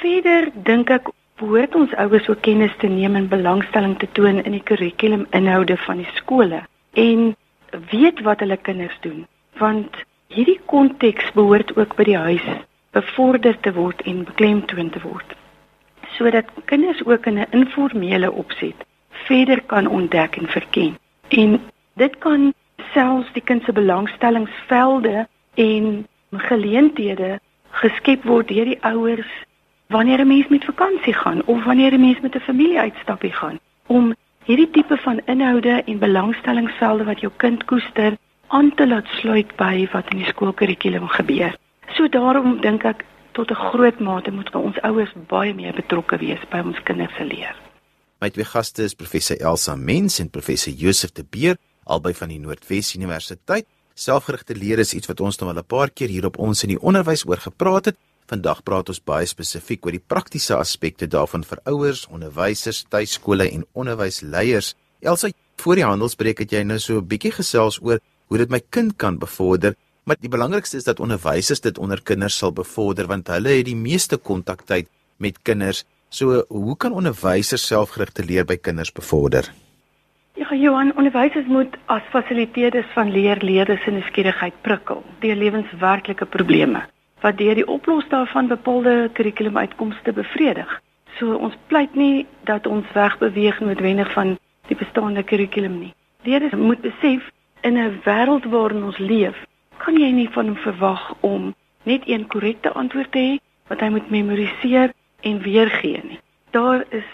Verder 0.00 0.48
dink 0.54 0.90
ek 0.90 1.10
behoort 1.40 1.74
ons 1.74 1.94
ouers 2.04 2.28
ook 2.28 2.40
kennis 2.46 2.76
te 2.78 2.86
neem 2.86 3.16
en 3.16 3.28
belangstelling 3.28 3.98
te 3.98 4.08
toon 4.12 4.42
in 4.44 4.52
die 4.52 4.66
kurrikuluminhoude 4.70 5.76
van 5.76 5.96
die 5.96 6.10
skole 6.14 6.62
en 6.92 7.36
weet 7.90 8.20
wat 8.20 8.40
hulle 8.40 8.56
kinders 8.56 8.98
doen 9.00 9.26
want 9.58 10.02
hierdie 10.28 10.60
konteks 10.66 11.32
behoort 11.32 11.76
ook 11.76 11.96
by 11.96 12.04
die 12.04 12.20
huis 12.28 12.50
bevorder 12.90 13.60
te 13.60 13.72
word 13.72 14.02
en 14.02 14.24
beklemtoon 14.24 14.90
te 14.90 15.00
word 15.00 15.36
sodat 16.16 16.46
kinders 16.64 17.04
ook 17.04 17.26
in 17.26 17.38
'n 17.38 17.50
informele 17.50 18.32
opset 18.32 18.86
verder 19.10 19.62
kan 19.62 19.86
ontdek 19.86 20.36
en 20.36 20.48
verken 20.48 20.98
en 21.28 21.60
dit 21.94 22.18
kan 22.18 22.52
selfs 22.92 23.32
die 23.32 23.42
kind 23.42 23.64
se 23.64 23.72
belangstellingsvelde 23.72 25.28
en 25.54 26.06
geleenthede 26.30 27.40
geskep 27.70 28.24
word 28.24 28.48
deur 28.48 28.64
die 28.64 28.82
ouers 28.82 29.32
wanneer 29.86 30.20
'n 30.20 30.26
mens 30.26 30.48
met 30.48 30.64
vakansie 30.64 31.14
gaan 31.14 31.44
of 31.44 31.64
wanneer 31.64 31.92
'n 31.92 32.00
mens 32.00 32.20
met 32.20 32.34
'n 32.34 32.40
familie 32.40 32.80
uitstappie 32.80 33.32
gaan 33.32 33.58
om 33.86 34.14
hierdie 34.44 34.70
tipe 34.70 34.96
van 34.96 35.20
inhoude 35.24 35.82
en 35.86 35.98
belangstellingsvelde 35.98 37.04
wat 37.04 37.20
jou 37.20 37.32
kind 37.36 37.64
koester 37.64 38.16
aan 38.46 38.74
te 38.74 38.86
laat 38.86 39.06
sluit 39.06 39.56
by 39.56 39.88
wat 39.92 40.10
in 40.10 40.16
die 40.16 40.26
skoolkurrikulum 40.26 41.08
gebeur. 41.08 41.56
So 41.96 42.08
daarom 42.08 42.60
dink 42.60 42.84
ek 42.84 43.04
tot 43.32 43.50
'n 43.50 43.54
groot 43.70 43.98
mate 44.00 44.30
moet 44.30 44.54
ons 44.54 44.80
ouers 44.80 45.12
baie 45.28 45.54
meer 45.54 45.74
betrokke 45.74 46.18
wees 46.18 46.42
by 46.50 46.58
ons 46.58 46.82
kinders 46.82 47.14
se 47.16 47.24
leer. 47.24 47.56
My 48.20 48.30
twee 48.30 48.44
gaste 48.44 48.82
is 48.82 48.94
professor 48.94 49.36
Elsa 49.40 49.76
Mens 49.76 50.18
en 50.18 50.30
professor 50.30 50.72
Josef 50.72 51.12
de 51.12 51.24
Beer, 51.24 51.56
albei 51.84 52.14
van 52.14 52.28
die 52.28 52.38
Noordwes 52.38 52.94
Universiteit. 52.94 53.66
Selfgerigte 53.94 54.54
leer 54.54 54.78
is 54.78 54.94
iets 54.94 55.06
wat 55.06 55.20
ons 55.20 55.38
nou 55.38 55.50
al 55.50 55.58
'n 55.58 55.64
paar 55.64 55.90
keer 55.90 56.08
hier 56.08 56.26
op 56.26 56.38
ons 56.38 56.62
in 56.62 56.68
die 56.68 56.80
onderwys 56.80 57.26
oor 57.26 57.36
gepraat 57.36 57.84
het. 57.84 57.96
Vandag 58.26 58.62
praat 58.62 58.88
ons 58.88 59.00
baie 59.00 59.26
spesifiek 59.26 59.86
oor 59.86 59.92
die 59.92 60.06
praktiese 60.06 60.56
aspekte 60.56 61.06
daarvan 61.06 61.44
vir 61.44 61.58
ouers, 61.64 62.06
onderwysers, 62.06 62.84
tuiskole 62.88 63.50
en 63.50 63.64
onderwysleiers. 63.72 64.74
Elsa, 65.00 65.28
voor 65.56 65.74
die 65.74 65.84
handelsbreek 65.84 66.38
het 66.38 66.50
jy 66.52 66.62
nou 66.62 66.78
so 66.78 66.98
'n 66.98 67.06
bietjie 67.06 67.32
gesels 67.32 67.80
oor 67.82 67.98
hoe 68.28 68.38
dit 68.38 68.50
my 68.50 68.60
kind 68.70 68.96
kan 68.96 69.18
bevorder 69.18 69.74
Maar 70.04 70.16
die 70.20 70.32
belangrikste 70.32 70.76
is 70.76 70.84
dat 70.84 71.00
onderwysers 71.00 71.60
dit 71.60 71.78
onder 71.78 72.02
kinders 72.02 72.36
sal 72.36 72.52
bevorder 72.52 73.06
want 73.06 73.28
hulle 73.28 73.48
het 73.48 73.68
die 73.68 73.76
meeste 73.76 74.16
kontaktyd 74.16 74.88
met 75.16 75.42
kinders. 75.42 75.84
So 76.08 76.44
hoe 76.48 76.76
kan 76.76 76.92
onderwysers 76.92 77.66
selfgerigte 77.66 78.24
leer 78.24 78.44
by 78.44 78.56
kinders 78.56 78.92
bevorder? 78.92 79.52
Ja, 80.34 80.54
Johan, 80.54 80.96
onderwysers 80.96 81.46
moet 81.46 81.76
as 81.86 82.02
fasiliteerders 82.10 82.86
van 82.94 83.12
leerleerders 83.12 83.84
se 83.84 83.90
nuuskierigheid 83.90 84.54
prikkel 84.62 85.04
deur 85.20 85.36
lewenswerklike 85.36 86.26
probleme 86.26 86.86
wat 87.20 87.36
deur 87.36 87.54
die 87.54 87.66
oplos 87.68 88.06
daarvan 88.08 88.48
bepaalde 88.48 89.10
kurrikulumuitkomste 89.12 90.12
bevredig. 90.12 90.70
So 91.18 91.36
ons 91.36 91.56
pleit 91.68 91.94
nie 91.94 92.26
dat 92.48 92.66
ons 92.66 92.86
wegbeweeg 92.96 93.60
noodwendig 93.60 94.12
van 94.12 94.38
die 94.70 94.76
bestaande 94.76 95.22
kurrikulum 95.22 95.76
nie. 95.78 95.92
Leerders 96.24 96.56
moet 96.56 96.80
besef 96.80 97.28
in 97.60 97.76
'n 97.76 98.00
wêreld 98.04 98.44
waarin 98.48 98.84
ons 98.84 98.98
leef, 98.98 99.36
kan 99.80 99.96
jy 99.96 100.10
nie 100.12 100.28
van 100.34 100.52
hom 100.52 100.60
verwag 100.60 101.04
om 101.26 101.52
net 101.88 102.04
een 102.08 102.26
korrekte 102.32 102.72
antwoord 102.76 103.12
te 103.12 103.18
hê 103.18 103.36
wat 103.72 103.80
hy 103.80 103.88
moet 103.94 104.10
memoriseer 104.12 104.92
en 105.24 105.42
weergee 105.44 106.00
nie. 106.04 106.20
Daar 106.56 106.84
is 106.90 107.08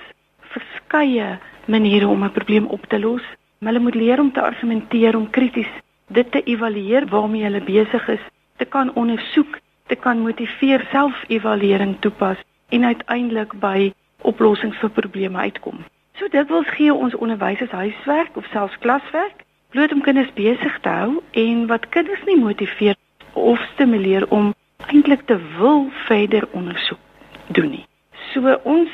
verskeie 0.54 1.38
maniere 1.66 2.08
om 2.08 2.24
'n 2.24 2.32
probleem 2.32 2.66
op 2.66 2.86
te 2.86 2.98
los. 2.98 3.22
Hulle 3.60 3.78
moet 3.78 3.94
leer 3.94 4.20
om 4.20 4.32
te 4.32 4.40
argumenteer, 4.40 5.16
om 5.16 5.30
krities 5.30 5.72
dit 6.06 6.30
te 6.32 6.42
evalueer 6.42 7.06
waarmee 7.06 7.42
hulle 7.42 7.60
besig 7.60 8.08
is, 8.08 8.24
te 8.56 8.64
kan 8.64 8.94
ondersoek, 8.94 9.58
te 9.86 9.94
kan 9.94 10.18
motiveer, 10.18 10.86
self-evaluering 10.90 11.96
toepas 12.00 12.36
en 12.68 12.84
uiteindelik 12.84 13.52
by 13.60 13.92
oplossings 14.22 14.76
vir 14.76 14.90
probleme 14.90 15.38
uitkom. 15.38 15.84
So 16.18 16.28
dit 16.28 16.48
wil 16.48 16.62
gee 16.62 16.94
ons 16.94 17.14
onderwysers 17.14 17.70
huiswerk 17.70 18.36
of 18.36 18.46
selfs 18.52 18.78
klaswerk 18.78 19.45
bloot 19.70 19.92
om 19.92 20.02
kinders 20.02 20.32
besig 20.34 20.80
te 20.80 20.88
hou 20.88 21.22
en 21.32 21.66
wat 21.66 21.88
kinders 21.88 22.22
nie 22.26 22.38
motiveer 22.38 22.96
of 23.32 23.60
stimuleer 23.74 24.28
om 24.30 24.54
eintlik 24.86 25.26
te 25.26 25.36
wil 25.58 25.88
verder 26.06 26.48
ondersoek 26.52 26.98
doen 27.46 27.70
nie. 27.70 27.86
So 28.32 28.58
ons 28.64 28.90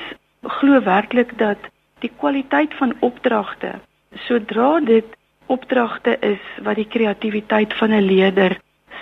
glo 0.59 0.81
werklik 0.83 1.39
dat 1.39 1.59
die 2.03 2.11
kwaliteit 2.19 2.75
van 2.75 2.95
opdragte 3.01 3.79
sodra 4.27 4.81
dit 4.81 5.17
opdragte 5.47 6.17
is 6.21 6.43
wat 6.67 6.77
die 6.81 6.89
kreatiwiteit 6.89 7.75
van 7.75 7.93
'n 7.93 8.07
leerder 8.07 8.59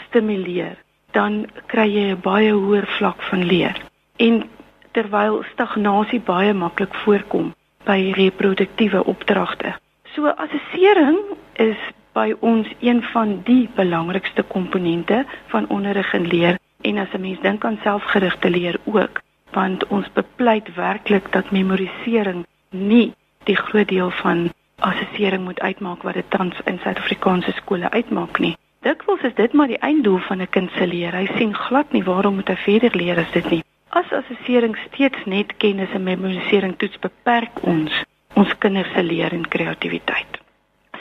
stimuleer, 0.07 0.77
dan 1.11 1.47
kry 1.67 1.89
jy 1.95 2.07
'n 2.11 2.21
baie 2.21 2.53
hoër 2.53 2.87
vlak 2.87 3.23
van 3.23 3.45
leer. 3.45 3.77
En 4.17 4.45
terwyl 4.93 5.43
stagnasie 5.53 6.21
baie 6.21 6.53
maklik 6.53 6.95
voorkom 6.95 7.55
by 7.85 8.13
reproduktiewe 8.17 9.05
opdragte. 9.05 9.75
So 10.15 10.27
assessering 10.27 11.19
is 11.53 11.77
by 12.13 12.35
ons 12.41 12.69
een 12.81 13.03
van 13.13 13.41
die 13.45 13.69
belangrikste 13.75 14.43
komponente 14.43 15.25
van 15.53 15.69
onderrig 15.69 16.15
en 16.15 16.27
leer 16.27 16.59
en 16.81 16.99
as 16.99 17.13
'n 17.15 17.21
mens 17.21 17.41
dink 17.41 17.65
aan 17.65 17.79
selfgerigte 17.83 18.51
leer 18.51 18.81
ook 18.85 19.21
want 19.51 19.87
ons 19.87 20.13
bepleit 20.13 20.75
werklik 20.75 21.33
dat 21.33 21.51
memorisering 21.51 22.47
nie 22.71 23.13
die 23.45 23.57
groot 23.57 23.89
deel 23.89 24.11
van 24.11 24.53
assessering 24.79 25.45
moet 25.45 25.61
uitmaak 25.61 26.03
wat 26.03 26.15
dit 26.15 26.31
tans 26.31 26.57
in 26.65 26.79
Suid-Afrikaanse 26.83 27.53
skole 27.53 27.91
uitmaak 27.91 28.39
nie. 28.39 28.57
Dikwels 28.81 29.23
is 29.23 29.35
dit 29.35 29.53
maar 29.53 29.67
die 29.67 29.79
einddoel 29.79 30.19
van 30.19 30.41
'n 30.41 30.49
kind 30.51 30.71
se 30.71 30.87
leer. 30.87 31.15
Hy 31.15 31.27
sien 31.37 31.55
glad 31.55 31.93
nie 31.93 32.05
waarom 32.05 32.35
moet 32.35 32.49
hy 32.49 32.57
verder 32.57 32.97
leer 32.97 33.19
as 33.19 33.31
dit 33.33 33.51
nie. 33.51 33.65
As 33.89 34.13
assessering 34.13 34.77
steeds 34.87 35.25
net 35.25 35.57
kennis 35.57 35.91
en 35.93 36.03
memorisering 36.03 36.77
toets 36.77 36.99
beperk 36.99 37.63
ons 37.63 38.05
ons 38.41 38.57
kinders 38.59 38.93
se 38.95 39.03
leer 39.05 39.35
en 39.37 39.45
kreatiwiteit. 39.49 40.41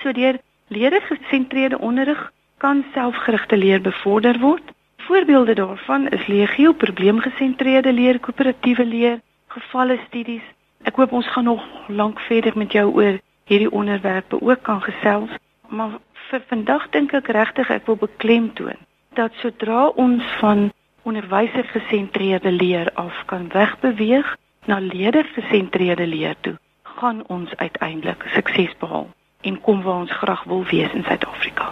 So 0.02 0.12
deur 0.12 0.40
leergesentreerde 0.68 1.80
onderrig 1.80 2.22
kan 2.58 2.84
selfgerigte 2.94 3.58
leer 3.58 3.82
bevorder 3.82 4.40
word. 4.40 4.64
Voorbeelde 5.08 5.56
daarvan 5.56 6.08
is 6.08 6.28
legio 6.28 6.74
probleemgesentreerde 6.74 7.94
leer, 7.94 8.20
koöperatiewe 8.20 8.86
leer, 8.86 9.22
gevalle 9.48 9.98
studies. 10.08 10.44
Ek 10.84 11.00
hoop 11.00 11.16
ons 11.16 11.28
gaan 11.34 11.48
nog 11.50 11.64
lank 11.88 12.20
verder 12.28 12.58
met 12.58 12.76
jou 12.76 12.86
oor 12.92 13.20
hierdie 13.50 13.72
onderwerpe 13.72 14.42
ook 14.42 14.62
kan 14.64 14.82
gesels, 14.82 15.32
maar 15.68 15.98
vir 16.30 16.44
vandag 16.52 16.90
dink 16.94 17.16
ek 17.18 17.32
regtig 17.34 17.72
ek 17.74 17.88
wil 17.90 17.98
beklemtoon 18.04 18.78
dat 19.18 19.34
sodra 19.42 19.88
ons 19.98 20.24
van 20.40 20.70
onderwysergesentreerde 21.10 22.52
leer 22.52 22.92
af 22.94 23.24
kan 23.32 23.48
wegbeweeg 23.56 24.36
na 24.70 24.78
leerdergesentreerde 24.84 26.06
leer 26.08 26.36
toe, 26.46 26.56
gaan 27.00 27.24
ons 27.28 27.56
uiteindelik 27.56 28.24
sukses 28.36 28.76
behaal 28.80 29.08
en 29.48 29.62
kom 29.64 29.84
waar 29.84 30.04
ons 30.04 30.18
graag 30.22 30.44
wil 30.52 30.66
wees 30.68 30.92
in 30.94 31.06
Suid-Afrika. 31.08 31.72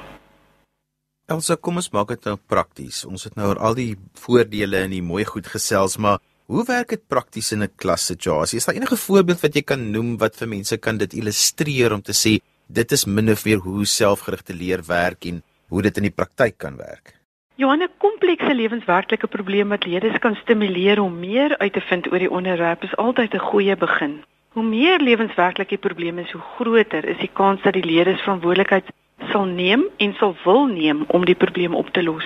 Elsa, 1.27 1.57
kom 1.59 1.81
ons 1.81 1.89
maak 1.91 2.13
dit 2.13 2.27
nou 2.29 2.37
prakties. 2.47 3.01
Ons 3.05 3.27
het 3.27 3.35
nou 3.35 3.49
oor 3.49 3.59
al 3.59 3.75
die 3.75 3.93
voordele 4.21 4.85
en 4.85 4.93
die 4.95 5.03
mooi 5.03 5.25
goed 5.27 5.49
gesels, 5.51 5.97
maar 5.99 6.21
hoe 6.47 6.63
werk 6.69 6.93
dit 6.95 7.03
prakties 7.11 7.51
in 7.51 7.63
'n 7.63 7.75
klassituasie? 7.75 8.57
Is 8.57 8.65
daar 8.65 8.75
enige 8.75 8.95
voorbeeld 8.95 9.41
wat 9.41 9.55
jy 9.55 9.61
kan 9.61 9.91
noem 9.91 10.17
wat 10.17 10.35
vir 10.35 10.47
mense 10.47 10.77
kan 10.77 10.97
dit 10.97 11.13
illustreer 11.13 11.93
om 11.93 12.01
te 12.01 12.13
sê 12.13 12.39
dit 12.67 12.91
is 12.91 13.05
min 13.05 13.29
of 13.29 13.45
meer 13.45 13.57
hoe 13.57 13.85
selfgerigte 13.85 14.53
leer 14.53 14.81
werk 14.87 15.25
en 15.25 15.43
hoe 15.67 15.81
dit 15.81 15.97
in 15.97 16.03
die 16.03 16.15
praktyk 16.15 16.57
kan 16.57 16.77
werk? 16.77 17.13
Johanne, 17.55 17.89
komplekse 17.97 18.53
lewenswerklike 18.53 19.27
probleme 19.27 19.69
wat 19.69 19.85
leerders 19.85 20.19
kan 20.19 20.35
stimuleer 20.35 20.99
om 21.01 21.19
meer 21.19 21.57
uit 21.57 21.73
te 21.73 21.81
vind 21.81 22.11
oor 22.11 22.19
die 22.19 22.31
onderwerp 22.31 22.83
is 22.83 22.95
altyd 22.95 23.33
'n 23.33 23.39
goeie 23.39 23.75
begin. 23.75 24.23
Hoe 24.57 24.65
meer 24.65 24.99
lewenswerklike 24.99 25.77
probleme 25.77 26.21
is, 26.21 26.31
hoe 26.31 26.41
groter 26.41 27.05
is 27.05 27.17
die 27.17 27.29
kans 27.33 27.61
dat 27.61 27.75
die 27.77 27.85
leerders 27.85 28.23
verantwoordelikheid 28.25 28.87
sal 29.29 29.45
neem 29.45 29.83
en 30.01 30.15
sal 30.17 30.33
wil 30.43 30.65
neem 30.65 31.03
om 31.13 31.25
die 31.29 31.35
probleem 31.35 31.75
op 31.77 31.91
te 31.93 32.01
los. 32.03 32.25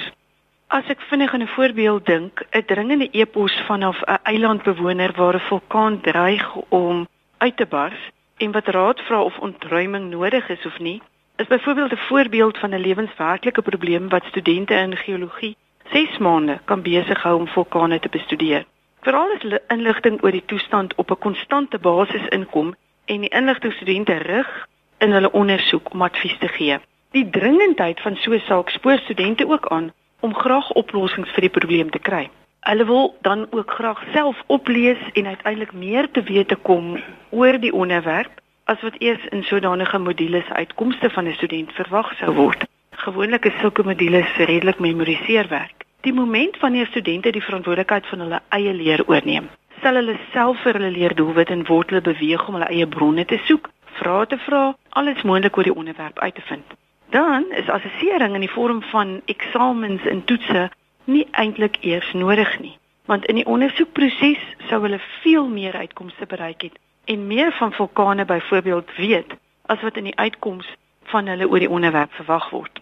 As 0.72 0.88
ek 0.94 1.04
vinnig 1.10 1.34
aan 1.34 1.44
'n 1.44 1.52
voorbeeld 1.58 2.06
dink, 2.06 2.46
'n 2.52 2.64
dringende 2.72 3.10
e-pos 3.12 3.60
vanaf 3.68 4.00
'n 4.08 4.20
eilandbewoner 4.24 5.12
waar 5.20 5.36
'n 5.36 5.48
vulkaan 5.50 6.02
dreig 6.02 6.56
om 6.70 7.08
uit 7.38 7.58
te 7.58 7.66
bars 7.66 8.02
en 8.38 8.52
wat 8.52 8.68
raad 8.68 9.00
vra 9.02 9.22
of 9.22 9.38
ontruiming 9.40 10.10
nodig 10.10 10.50
is 10.50 10.66
of 10.66 10.80
nie, 10.80 11.02
is 11.36 11.48
byvoorbeeld 11.48 11.92
'n 11.92 12.06
voorbeeld 12.10 12.58
van 12.58 12.70
'n 12.74 12.86
lewenswerklike 12.88 13.62
probleem 13.62 14.10
wat 14.10 14.24
studente 14.24 14.74
in 14.74 14.96
geologie 14.98 15.56
6 15.92 16.18
maande 16.18 16.60
kan 16.66 16.82
besig 16.82 17.24
hou 17.24 17.40
om 17.40 17.48
vulkane 17.48 18.00
te 18.00 18.10
bestudeer. 18.10 18.66
Veral 19.02 19.32
as 19.34 19.60
inligting 19.74 20.20
oor 20.22 20.36
die 20.36 20.46
toestand 20.46 20.92
op 21.02 21.12
'n 21.12 21.24
konstante 21.26 21.80
basis 21.80 22.28
inkom 22.38 22.76
en 23.06 23.22
die 23.22 23.34
inligting 23.40 23.74
studente 23.74 24.14
rig 24.14 24.68
in 24.98 25.12
hulle 25.12 25.32
ondersoek 25.32 25.94
om 25.94 26.02
advies 26.02 26.38
te 26.38 26.48
gee. 26.48 26.78
Die 27.12 27.30
dringendheid 27.30 28.02
van 28.02 28.16
so 28.16 28.32
'n 28.32 28.40
saak 28.40 28.70
spoor 28.70 28.98
studente 28.98 29.48
ook 29.48 29.68
aan 29.68 29.92
om 30.20 30.36
graag 30.36 30.72
oplossings 30.72 31.32
vir 31.32 31.42
die 31.42 31.56
probleem 31.58 31.90
te 31.90 32.00
kry. 32.00 32.30
Hulle 32.60 32.86
wil 32.86 33.18
dan 33.22 33.48
ook 33.52 33.72
graag 33.72 34.04
self 34.14 34.44
oplees 34.48 35.02
en 35.14 35.26
uiteindelik 35.26 35.74
meer 35.74 36.12
te 36.12 36.22
wete 36.22 36.56
kom 36.56 37.04
oor 37.30 37.60
die 37.60 37.74
onderwerp 37.74 38.32
as 38.66 38.82
wat 38.82 38.96
eers 39.00 39.26
in 39.30 39.44
sodanige 39.44 39.98
modules 39.98 40.50
uitkomste 40.50 41.10
van 41.10 41.28
'n 41.28 41.34
student 41.34 41.72
verwag 41.72 42.14
sou 42.18 42.34
word. 42.34 42.64
Gewoonlik 42.92 43.46
is 43.46 43.60
sulke 43.60 43.84
modules 43.84 44.36
redelik 44.38 44.80
memoriseerwerk. 44.80 45.86
Die 46.02 46.14
moment 46.14 46.60
wanneer 46.60 46.86
studente 46.86 47.30
die 47.32 47.44
verantwoordelikheid 47.44 48.08
van 48.10 48.20
hulle 48.20 48.40
eie 48.50 48.74
leer 48.74 49.04
oorneem, 49.06 49.50
sal 49.84 50.00
hulle 50.00 50.16
self 50.34 50.64
vir 50.66 50.80
hulle 50.80 50.90
leerdoelwit 50.96 51.52
en 51.54 51.62
word 51.68 51.92
hulle 51.94 52.02
beweeg 52.02 52.48
om 52.48 52.58
hulle 52.58 52.70
eie 52.74 52.88
bronne 52.90 53.26
te 53.30 53.38
soek, 53.46 53.70
vrae 54.00 54.26
te 54.32 54.40
vra, 54.48 54.62
alles 54.98 55.22
moontlik 55.22 55.60
oor 55.60 55.70
die 55.70 55.76
onderwerp 55.84 56.18
uit 56.20 56.36
te 56.36 56.46
vind. 56.48 56.74
Dan 57.14 57.46
is 57.62 57.70
assessering 57.70 58.34
in 58.34 58.48
die 58.48 58.50
vorm 58.50 58.82
van 58.90 59.20
eksamens 59.30 60.08
en 60.10 60.24
toetse 60.26 60.70
nie 61.06 61.28
eintlik 61.38 61.78
eers 61.86 62.10
nodig 62.18 62.50
nie, 62.66 62.74
want 63.06 63.30
in 63.30 63.38
die 63.38 63.46
ondersoekproses 63.46 64.42
sou 64.72 64.82
hulle 64.82 65.02
veel 65.22 65.48
meer 65.54 65.78
uitkomste 65.86 66.26
bereik 66.26 66.66
het 66.66 66.82
en 67.14 67.28
meer 67.30 67.54
van 67.62 67.78
vulkane 67.78 68.26
byvoorbeeld 68.26 68.90
weet 68.98 69.38
as 69.70 69.86
wat 69.86 70.02
in 70.02 70.10
die 70.10 70.18
uitkoms 70.18 70.66
van 71.14 71.30
hulle 71.30 71.46
oor 71.46 71.62
die 71.62 71.70
onderwerp 71.70 72.14
verwag 72.18 72.50
word. 72.50 72.82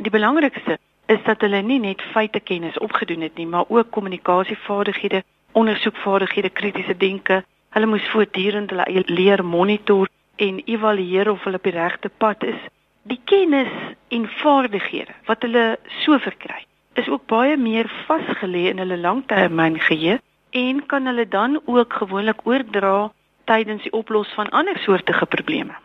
Die 0.00 0.12
belangrikste 0.12 0.78
is 1.06 1.22
dat 1.24 1.40
hulle 1.40 1.62
nie 1.62 1.78
net 1.80 2.02
feitekennis 2.12 2.78
opgedoen 2.78 3.20
het 3.20 3.36
nie, 3.36 3.46
maar 3.46 3.64
ook 3.68 3.90
kommunikasievaardighede, 3.90 5.22
ondersoekvaardighede, 5.52 6.50
kritiese 6.50 6.96
denke. 6.96 7.44
Hulle 7.68 7.86
moes 7.86 8.08
voortdurend 8.10 8.70
hulle 8.70 8.86
eie 8.90 9.02
leer 9.06 9.44
monitor 9.44 10.08
en 10.36 10.60
evalueer 10.64 11.30
of 11.30 11.44
hulle 11.44 11.60
op 11.60 11.68
die 11.68 11.76
regte 11.76 12.08
pad 12.08 12.44
is. 12.44 12.60
Die 13.02 13.20
kennis 13.24 13.70
en 14.08 14.28
vaardighede 14.42 15.14
wat 15.26 15.42
hulle 15.46 15.78
so 16.02 16.18
verkry, 16.18 16.64
is 16.94 17.08
ook 17.08 17.26
baie 17.30 17.56
meer 17.56 17.90
vasgelê 18.08 18.66
in 18.72 18.82
hulle 18.82 18.98
langtermyn 18.98 19.78
geheue 19.88 20.18
en 20.50 20.86
kan 20.86 21.06
hulle 21.06 21.28
dan 21.28 21.60
ook 21.64 21.92
gewoonlik 22.02 22.42
oordra 22.44 23.12
tydens 23.44 23.82
die 23.82 23.92
oplos 23.92 24.32
van 24.34 24.50
ander 24.50 24.78
soortige 24.78 25.26
probleme. 25.26 25.76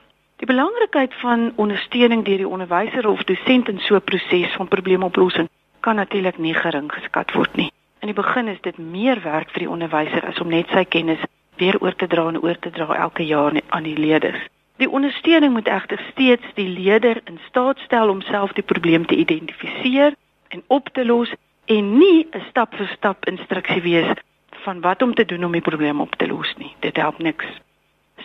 Die 0.42 0.50
belangrikheid 0.50 1.14
van 1.14 1.52
ondersteuning 1.56 2.24
deur 2.26 2.38
die 2.42 2.48
onderwyser 2.48 3.08
of 3.08 3.20
dosent 3.30 3.68
in 3.70 3.80
so 3.80 3.96
'n 3.96 4.02
proses 4.02 4.54
van 4.58 4.68
probleemoplossing 4.68 5.50
kan 5.80 5.96
natuurlik 5.96 6.38
nie 6.38 6.54
gering 6.54 6.92
geskat 6.94 7.32
word 7.32 7.56
nie. 7.56 7.72
In 8.00 8.08
die 8.08 8.22
begin 8.22 8.48
is 8.48 8.62
dit 8.62 8.78
meer 8.78 9.22
werk 9.22 9.50
vir 9.50 9.60
die 9.60 9.70
onderwyser 9.70 10.26
as 10.26 10.40
om 10.40 10.50
net 10.50 10.68
sy 10.74 10.84
kennis 10.84 11.20
weer 11.56 11.78
oor 11.82 11.96
te 11.96 12.08
dra 12.08 12.28
en 12.28 12.42
oor 12.42 12.60
te 12.60 12.72
dra 12.72 12.96
elke 12.96 13.26
jaar 13.26 13.62
aan 13.70 13.84
die 13.84 13.98
leerders. 13.98 14.48
Die 14.78 14.90
ondersteuning 14.90 15.54
moet 15.54 15.68
egter 15.68 16.02
steeds 16.12 16.54
die 16.54 16.70
leerder 16.70 17.22
in 17.26 17.40
staat 17.48 17.78
stel 17.78 18.10
om 18.10 18.22
self 18.22 18.54
die 18.54 18.70
probleem 18.74 19.06
te 19.06 19.16
identifiseer 19.16 20.14
en 20.48 20.64
op 20.68 20.90
te 20.90 21.06
los 21.06 21.34
en 21.66 21.98
nie 21.98 22.28
'n 22.32 22.46
stap 22.50 22.76
vir 22.76 22.88
stap 22.88 23.26
instruksie 23.26 23.82
wees 23.82 24.18
van 24.50 24.82
wat 24.82 25.02
om 25.02 25.14
te 25.14 25.26
doen 25.26 25.44
om 25.44 25.52
die 25.52 25.68
probleem 25.70 26.02
op 26.02 26.16
te 26.16 26.28
los 26.28 26.56
nie. 26.58 26.74
Dit 26.80 26.96
help 26.98 27.18
niks. 27.18 27.46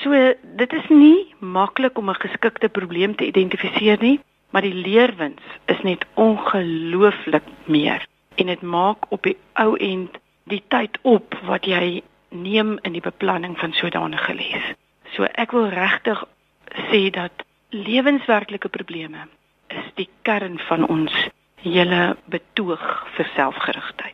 So 0.03 0.11
dit 0.41 0.73
is 0.73 0.89
nie 0.89 1.35
maklik 1.39 1.99
om 1.99 2.11
'n 2.11 2.23
geskikte 2.25 2.69
probleem 2.69 3.15
te 3.15 3.27
identifiseer 3.27 3.99
nie, 4.01 4.21
maar 4.51 4.63
die 4.63 4.75
leerwins 4.75 5.43
is 5.65 5.81
net 5.83 6.07
ongelooflik 6.15 7.43
meer 7.65 8.07
en 8.35 8.47
dit 8.47 8.63
maak 8.63 9.07
op 9.09 9.23
die 9.23 9.37
ou 9.53 9.77
end 9.77 10.19
die 10.45 10.63
tyd 10.69 10.99
op 11.03 11.35
wat 11.43 11.65
jy 11.65 12.03
neem 12.29 12.79
in 12.83 12.93
die 12.93 13.01
beplanning 13.01 13.59
van 13.59 13.73
sodanige 13.73 14.35
les. 14.35 14.75
So 15.17 15.25
ek 15.25 15.53
wil 15.53 15.69
regtig 15.69 16.25
sê 16.91 17.11
dat 17.11 17.45
lewenswerklike 17.71 18.69
probleme 18.69 19.27
is 19.69 19.89
die 19.95 20.09
kern 20.23 20.59
van 20.69 20.87
ons 20.89 21.13
hele 21.63 22.17
betoog 22.31 22.85
vir 23.17 23.31
selfgerigtheid. 23.35 24.06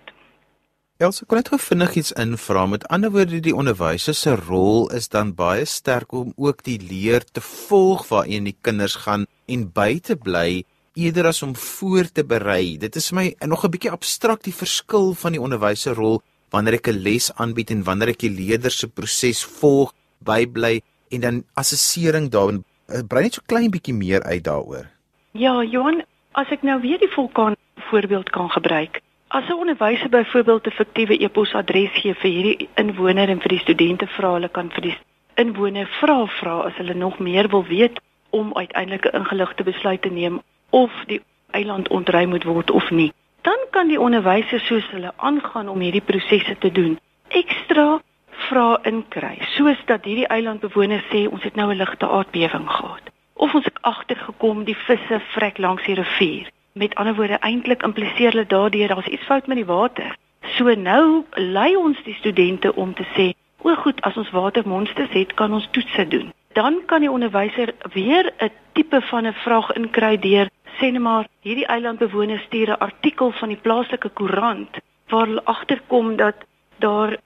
Elsə 1.02 1.24
kon 1.26 1.40
net 1.40 1.48
gou 1.50 1.58
vinnig 1.58 1.96
iets 1.98 2.12
invra. 2.20 2.60
Met 2.70 2.84
ander 2.94 3.10
woorde, 3.10 3.40
die 3.42 3.54
onderwyser 3.58 4.14
se 4.14 4.36
rol 4.38 4.84
is 4.94 5.08
dan 5.10 5.32
baie 5.34 5.64
sterk 5.66 6.12
om 6.14 6.30
ook 6.38 6.62
die 6.62 6.76
leer 6.78 7.24
te 7.26 7.42
volg 7.42 8.04
waarin 8.12 8.46
die 8.46 8.54
kinders 8.62 8.94
gaan 9.02 9.24
en 9.50 9.64
by 9.74 9.96
te 9.98 10.14
bly 10.14 10.62
eerder 10.94 11.26
as 11.32 11.42
om 11.42 11.56
voor 11.58 12.06
te 12.06 12.22
berei. 12.22 12.78
Dit 12.78 13.00
is 13.00 13.10
my 13.10 13.34
nog 13.50 13.64
'n 13.64 13.72
bietjie 13.74 13.90
abstrakt 13.90 14.44
die 14.44 14.54
verskil 14.54 15.14
van 15.14 15.32
die 15.32 15.42
onderwyser 15.42 15.98
rol 15.98 16.22
wanneer 16.50 16.74
ek 16.74 16.88
'n 16.88 17.02
les 17.02 17.32
aanbied 17.34 17.70
en 17.70 17.82
wanneer 17.82 18.14
ek 18.14 18.18
die 18.18 18.30
leerder 18.30 18.70
se 18.70 18.86
proses 18.86 19.42
volg, 19.42 19.92
bybly 20.20 20.82
en 21.10 21.20
dan 21.20 21.44
assessering 21.54 22.30
daarin. 22.30 22.64
Eh, 22.86 23.02
brei 23.08 23.22
net 23.22 23.34
so 23.34 23.42
klein 23.46 23.70
bietjie 23.70 23.94
meer 23.94 24.22
uit 24.22 24.44
daaroor. 24.44 24.86
Ja, 25.32 25.64
Johan, 25.64 26.04
as 26.32 26.46
ek 26.50 26.62
nou 26.62 26.80
weer 26.80 26.98
die 26.98 27.10
vulkaan 27.10 27.56
voorbeeld 27.90 28.30
kan 28.30 28.50
gebruik. 28.50 29.02
As 29.34 29.48
'n 29.48 29.52
onderwyser 29.52 30.08
byvoorbeeld 30.08 30.66
'n 30.66 30.70
fiktiewe 30.70 31.16
e-posadres 31.24 31.92
gee 32.00 32.14
vir 32.14 32.30
hierdie 32.30 32.68
inwoner 32.74 33.28
en 33.28 33.40
vir 33.40 33.48
die 33.48 33.64
studente 33.64 34.06
vra 34.06 34.32
hulle 34.32 34.48
kan 34.48 34.68
vir 34.74 34.82
die 34.82 34.98
inwoner 35.42 35.88
vra 36.00 36.26
vra 36.26 36.56
as 36.68 36.76
hulle 36.80 36.94
nog 36.94 37.18
meer 37.18 37.48
wil 37.48 37.64
weet 37.64 38.00
om 38.30 38.52
uiteindelik 38.54 39.06
'n 39.06 39.16
ingeligte 39.20 39.62
besluit 39.62 40.02
te 40.02 40.10
neem 40.10 40.42
of 40.70 40.92
die 41.06 41.20
eiland 41.50 41.88
ontruim 41.88 42.28
moet 42.28 42.44
word 42.44 42.70
of 42.70 42.90
nie. 42.90 43.12
Dan 43.42 43.58
kan 43.70 43.88
die 43.88 44.00
onderwyser 44.00 44.60
soos 44.60 44.90
hulle 44.90 45.12
aangaan 45.16 45.68
om 45.68 45.80
hierdie 45.80 46.08
prosesse 46.10 46.58
te 46.58 46.72
doen. 46.72 46.98
Ekstra 47.28 48.00
vra 48.28 48.78
inkry 48.82 49.36
soos 49.40 49.80
dat 49.84 50.04
hierdie 50.04 50.28
eilandbewoners 50.28 51.08
sê 51.12 51.28
ons 51.28 51.42
het 51.42 51.54
nou 51.54 51.70
'n 51.70 51.76
ligte 51.76 52.08
aardbewing 52.08 52.68
gehad 52.70 53.04
of 53.34 53.54
ons 53.54 53.64
het 53.64 53.82
agtergekom 53.82 54.64
die 54.64 54.76
visse 54.76 55.20
vrek 55.20 55.58
langs 55.58 55.84
die 55.84 55.94
rivier. 55.94 56.52
Met 56.72 56.94
ander 56.94 57.14
woorde 57.14 57.38
eintlik 57.38 57.82
impliseer 57.82 58.30
hulle 58.30 58.46
daardeur 58.46 58.88
daar's 58.88 59.06
iets 59.06 59.24
fout 59.24 59.46
met 59.46 59.56
die 59.56 59.66
water. 59.66 60.16
So 60.56 60.74
nou 60.74 61.24
lei 61.34 61.76
ons 61.76 61.98
die 62.04 62.14
studente 62.14 62.74
om 62.74 62.94
te 62.94 63.04
sê, 63.16 63.32
"O 63.62 63.74
goed, 63.74 64.00
as 64.00 64.16
ons 64.16 64.30
watermonsters 64.30 65.10
het, 65.10 65.34
kan 65.34 65.52
ons 65.52 65.68
toetse 65.70 66.08
doen." 66.08 66.32
Dan 66.52 66.82
kan 66.86 67.00
die 67.00 67.10
onderwyser 67.10 67.74
weer 67.92 68.32
'n 68.38 68.50
tipe 68.72 69.00
van 69.00 69.26
'n 69.26 69.32
vraag 69.32 69.72
inkry 69.72 70.18
deur 70.18 70.48
sê 70.78 70.90
net 70.90 71.02
maar 71.02 71.26
hierdie 71.40 71.66
eilandbewoners 71.66 72.42
stuur 72.42 72.68
'n 72.70 72.80
artikel 72.88 73.30
van 73.30 73.48
die 73.48 73.62
plaaslike 73.62 74.08
koerant 74.08 74.76
waar 75.08 75.26
hulle 75.26 75.44
agterkom 75.44 76.16
dat 76.16 76.36
daar 76.78 77.16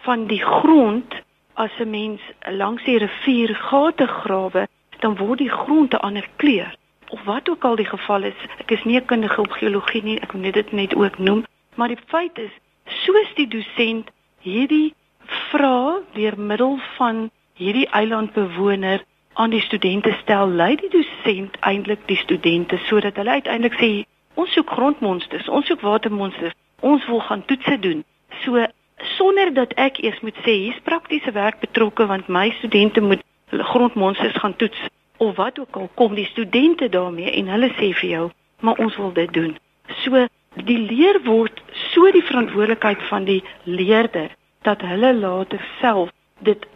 van 0.00 0.26
die 0.26 0.42
grond 0.42 1.14
as 1.54 1.70
'n 1.78 1.90
mens 1.90 2.20
langs 2.50 2.84
die 2.84 2.98
rivier 2.98 3.54
gate 3.54 4.06
grawe, 4.06 4.68
dan 4.98 5.16
word 5.16 5.38
die 5.38 5.50
grond 5.50 5.92
'n 5.94 6.04
ander 6.08 6.28
kleur 6.36 6.76
of 7.08 7.24
wat 7.24 7.48
ook 7.48 7.64
al 7.64 7.76
die 7.76 7.88
geval 7.88 8.22
is, 8.22 8.38
ek 8.58 8.70
is 8.70 8.84
nie 8.84 9.00
'n 9.00 9.04
kundige 9.04 9.40
op 9.40 9.50
geologie 9.50 10.02
nie, 10.02 10.18
ek 10.20 10.32
moet 10.32 10.52
dit 10.52 10.72
net 10.72 10.94
ook 10.94 11.18
noem, 11.18 11.44
maar 11.74 11.88
die 11.88 12.04
feit 12.06 12.38
is, 12.38 12.50
soos 12.84 13.34
die 13.34 13.48
dosent 13.48 14.10
hierdie 14.40 14.94
vra 15.50 16.00
deur 16.12 16.38
middel 16.38 16.78
van 16.96 17.30
hierdie 17.54 17.88
eilandbewoner 17.90 19.04
aan 19.34 19.50
die 19.50 19.60
studente 19.60 20.16
stel, 20.22 20.48
lei 20.48 20.76
die 20.76 20.90
dosent 20.90 21.56
eintlik 21.60 22.06
die 22.06 22.16
studente 22.16 22.78
sodat 22.86 23.16
hulle 23.16 23.30
uiteindelik 23.30 23.78
sê, 23.80 23.90
ons 24.34 24.52
soek 24.52 24.70
grondmonsters, 24.70 25.48
ons 25.48 25.66
soek 25.66 25.80
watermonsters, 25.80 26.54
ons 26.80 27.06
wil 27.06 27.20
gaan 27.20 27.44
toetse 27.44 27.78
doen. 27.78 28.04
So 28.44 28.66
sonder 29.16 29.52
dat 29.54 29.72
ek 29.74 29.98
eers 30.02 30.20
moet 30.20 30.36
sê 30.44 30.54
hier's 30.64 30.80
praktiese 30.86 31.32
werk 31.32 31.60
betrokke 31.60 32.06
want 32.06 32.28
my 32.28 32.50
studente 32.58 33.00
moet 33.00 33.22
hulle 33.50 33.64
grondmonsters 33.64 34.36
gaan 34.42 34.56
toets 34.56 34.78
of 35.18 35.36
wat 35.36 35.58
ook 35.58 35.76
al 35.76 35.90
kom 35.94 36.14
die 36.14 36.26
studente 36.26 36.88
daarmee 36.88 37.30
en 37.30 37.48
hulle 37.48 37.70
sê 37.76 37.92
vir 38.00 38.10
jou, 38.10 38.26
maar 38.60 38.78
ons 38.82 38.96
wil 38.96 39.12
dit 39.12 39.32
doen. 39.32 39.56
So 40.04 40.26
die 40.54 40.78
leer 40.78 41.20
word 41.24 41.62
so 41.92 42.10
die 42.14 42.24
verantwoordelikheid 42.24 43.02
van 43.10 43.24
die 43.24 43.42
leerder 43.64 44.30
dat 44.66 44.82
hulle 44.82 45.14
later 45.14 45.62
self 45.80 46.10
dit 46.38 46.66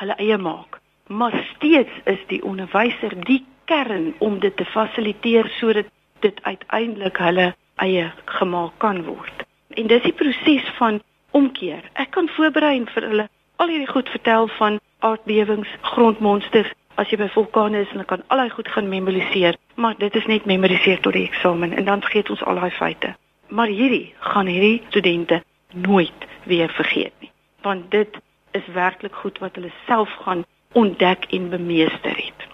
hulle 0.00 0.16
eie 0.22 0.38
maak. 0.38 0.80
Maar 1.06 1.34
steeds 1.54 1.92
is 2.04 2.22
die 2.30 2.42
onderwyser 2.44 3.14
die 3.26 3.42
kern 3.64 4.14
om 4.18 4.38
dit 4.38 4.56
te 4.56 4.64
fasiliteer 4.64 5.50
sodat 5.58 5.90
dit 6.20 6.38
uiteindelik 6.42 7.18
hulle 7.20 7.52
eie 7.82 8.12
gemaak 8.38 8.78
kan 8.78 9.02
word. 9.04 9.44
En 9.74 9.86
dis 9.90 10.02
die 10.02 10.14
proses 10.14 10.66
van 10.78 11.00
omkeer. 11.30 11.82
Ek 11.98 12.10
kan 12.14 12.30
voorberei 12.36 12.84
vir 12.94 13.08
hulle 13.10 13.28
al 13.56 13.70
hierdie 13.70 13.90
goed 13.90 14.08
vertel 14.08 14.48
van 14.58 14.80
aardbewings, 15.04 15.68
grondmonsters 15.82 16.72
as 17.00 17.10
jy 17.10 17.18
by 17.18 17.28
vulkane 17.34 17.82
is 17.84 17.90
en 17.92 18.02
jy 18.02 18.06
kan 18.10 18.22
al 18.28 18.42
daai 18.42 18.54
goed 18.54 18.68
gaan 18.68 18.88
memoriseer, 18.88 19.58
maar 19.74 19.96
dit 19.98 20.14
is 20.14 20.26
net 20.30 20.46
memoriseer 20.46 21.00
tot 21.02 21.16
die 21.16 21.26
eksamen 21.28 21.72
en 21.72 21.84
dan 21.88 22.04
vergeet 22.04 22.30
ons 22.30 22.44
al 22.44 22.60
daai 22.60 22.70
feite. 22.70 23.14
Maar 23.48 23.68
hierdie 23.68 24.14
gaan 24.32 24.50
hierdie 24.50 24.82
studente 24.88 25.42
nooit 25.74 26.28
weer 26.44 26.72
vergeet 26.72 27.14
nie, 27.20 27.30
want 27.62 27.90
dit 27.90 28.18
is 28.54 28.66
werklik 28.74 29.14
goed 29.22 29.38
wat 29.42 29.58
hulle 29.58 29.72
self 29.86 30.10
gaan 30.24 30.44
ontdek 30.74 31.26
en 31.34 31.50
bemeester 31.50 32.16
het. 32.16 32.46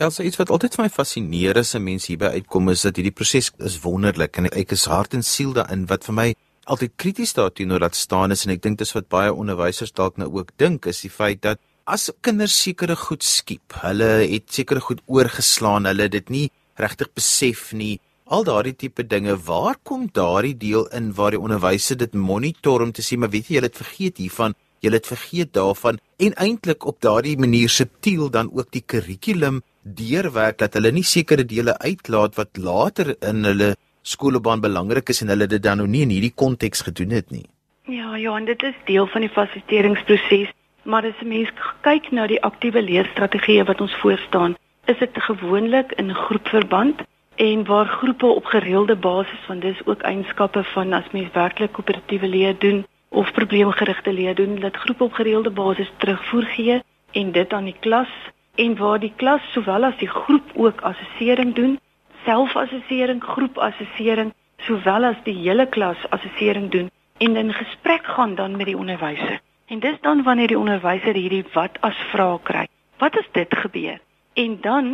Elsa, 0.00 0.22
iets 0.24 0.38
wat 0.40 0.50
altyd 0.50 0.76
vir 0.76 0.86
my 0.86 0.92
fascineer 0.92 1.58
as 1.60 1.74
'n 1.74 1.84
mens 1.84 2.06
hierby 2.06 2.30
uitkom 2.38 2.70
is 2.70 2.82
dat 2.82 2.96
hierdie 2.96 3.12
proses 3.12 3.52
is 3.58 3.80
wonderlik 3.80 4.36
en 4.36 4.46
ek 4.46 4.72
is 4.72 4.86
hart 4.86 5.14
en 5.14 5.22
siel 5.22 5.52
daarin 5.52 5.86
wat 5.86 6.04
vir 6.04 6.14
my 6.14 6.34
altyd 6.64 6.92
krities 6.96 7.34
daarteenoor 7.34 7.80
laat 7.80 7.94
staan 7.94 8.30
is 8.30 8.46
en 8.46 8.52
ek 8.52 8.62
dink 8.62 8.78
dis 8.78 8.92
wat 8.92 9.08
baie 9.08 9.32
onderwysers 9.32 9.92
dalk 9.92 10.16
nou 10.16 10.28
ook 10.32 10.50
dink 10.56 10.86
is 10.86 11.00
die 11.00 11.10
feit 11.10 11.42
dat 11.42 11.58
as 11.84 12.10
kinders 12.20 12.54
sekere 12.62 12.96
goed 12.96 13.22
skiep, 13.22 13.74
hulle 13.82 14.26
het 14.30 14.50
sekere 14.52 14.80
goed 14.80 15.00
oorgeslaan, 15.06 15.86
hulle 15.86 16.08
dit 16.08 16.30
nie 16.30 16.46
regtig 16.78 17.10
besef 17.14 17.72
nie. 17.72 17.98
Al 18.30 18.44
daardie 18.46 18.76
tipe 18.78 19.02
dinge, 19.02 19.34
waar 19.46 19.76
kom 19.82 20.08
daardie 20.14 20.54
deel 20.54 20.86
in 20.94 21.10
waar 21.14 21.34
die 21.34 21.40
onderwyser 21.40 21.98
dit 21.98 22.14
monitor 22.14 22.82
om 22.82 22.92
te 22.92 23.02
sê 23.02 23.18
maar 23.18 23.32
weet 23.32 23.50
jy, 23.50 23.58
jy 23.58 23.64
het 23.66 23.80
vergeet 23.80 24.20
hiervan, 24.22 24.54
jy 24.80 24.92
het 24.94 25.08
vergeet 25.10 25.52
daarvan 25.52 25.98
en 26.24 26.36
eintlik 26.40 26.86
op 26.88 27.00
daardie 27.04 27.36
manier 27.38 27.68
subtiel 27.68 28.30
dan 28.30 28.50
ook 28.52 28.70
die 28.72 28.84
kurrikulum 28.86 29.60
deurwerk 29.82 30.58
dat 30.60 30.76
hulle 30.78 30.92
nie 30.92 31.04
sekere 31.04 31.44
dele 31.44 31.76
uitlaat 31.78 32.36
wat 32.38 32.56
later 32.56 33.14
in 33.20 33.44
hulle 33.44 33.74
skoolbaan 34.02 34.62
belangrik 34.64 35.10
is 35.12 35.22
en 35.22 35.32
hulle 35.34 35.48
dit 35.50 35.62
dan 35.62 35.82
nou 35.82 35.88
nie 35.88 36.04
in 36.06 36.14
hierdie 36.14 36.32
konteks 36.34 36.86
gedoen 36.88 37.12
het 37.18 37.30
nie. 37.30 37.46
Ja, 37.90 38.14
ja, 38.16 38.36
en 38.36 38.46
dit 38.46 38.62
is 38.62 38.76
deel 38.86 39.06
van 39.10 39.26
die 39.26 39.32
fasiliteringsproses 39.32 40.52
Maar 40.82 41.04
as 41.04 41.20
'n 41.22 41.28
mens 41.28 41.50
kyk 41.80 42.10
na 42.10 42.26
die 42.26 42.42
aktiewe 42.42 42.82
leerstrategieë 42.82 43.64
wat 43.64 43.80
ons 43.80 43.94
voorstaan, 43.94 44.56
is 44.84 44.98
dit 44.98 45.10
gewoonlik 45.12 45.92
in 45.92 46.14
groepverband 46.14 47.00
en 47.36 47.64
waar 47.64 47.86
groepe 47.86 48.26
op 48.26 48.44
gereelde 48.44 48.96
basis 48.96 49.38
van 49.46 49.58
dis 49.58 49.80
ook 49.84 50.02
eienskappe 50.02 50.64
van 50.64 50.92
as 50.92 51.10
mens 51.10 51.32
werklik 51.32 51.72
koöperatiewe 51.72 52.28
leer 52.28 52.58
doen 52.58 52.86
of 53.08 53.32
probleemgerigte 53.32 54.12
leer 54.12 54.34
doen, 54.34 54.60
dat 54.60 54.76
groepe 54.76 55.04
op 55.04 55.12
gereelde 55.12 55.50
basis 55.50 55.92
terugvoer 55.96 56.42
gee 56.42 56.82
en 57.12 57.32
dit 57.32 57.52
aan 57.52 57.64
die 57.64 57.76
klas 57.80 58.08
en 58.54 58.76
waar 58.76 58.98
die 59.00 59.12
klas 59.16 59.40
sowel 59.52 59.84
as 59.84 59.96
die 59.96 60.08
groep 60.08 60.50
ook 60.54 60.80
assessering 60.80 61.54
doen, 61.54 61.78
selfassessering, 62.24 63.22
groepassessering 63.24 64.32
sowel 64.56 65.04
as 65.04 65.22
die 65.24 65.36
hele 65.36 65.66
klas 65.68 66.08
assessering 66.08 66.70
doen 66.70 66.90
en 67.18 67.36
in 67.36 67.52
gesprek 67.52 68.04
gaan 68.04 68.34
dan 68.34 68.56
met 68.56 68.66
die 68.66 68.76
onderwyser. 68.76 69.40
En 69.70 69.78
dis 69.78 70.00
dan 70.00 70.22
wanneer 70.22 70.50
die 70.50 70.58
onderwyser 70.58 71.14
hierdie 71.14 71.44
wat 71.52 71.76
as 71.86 71.98
vrae 72.10 72.38
kry. 72.42 72.64
Wat 72.98 73.16
as 73.18 73.28
dit 73.32 73.52
gebeur? 73.54 74.00
En 74.34 74.56
dan 74.60 74.88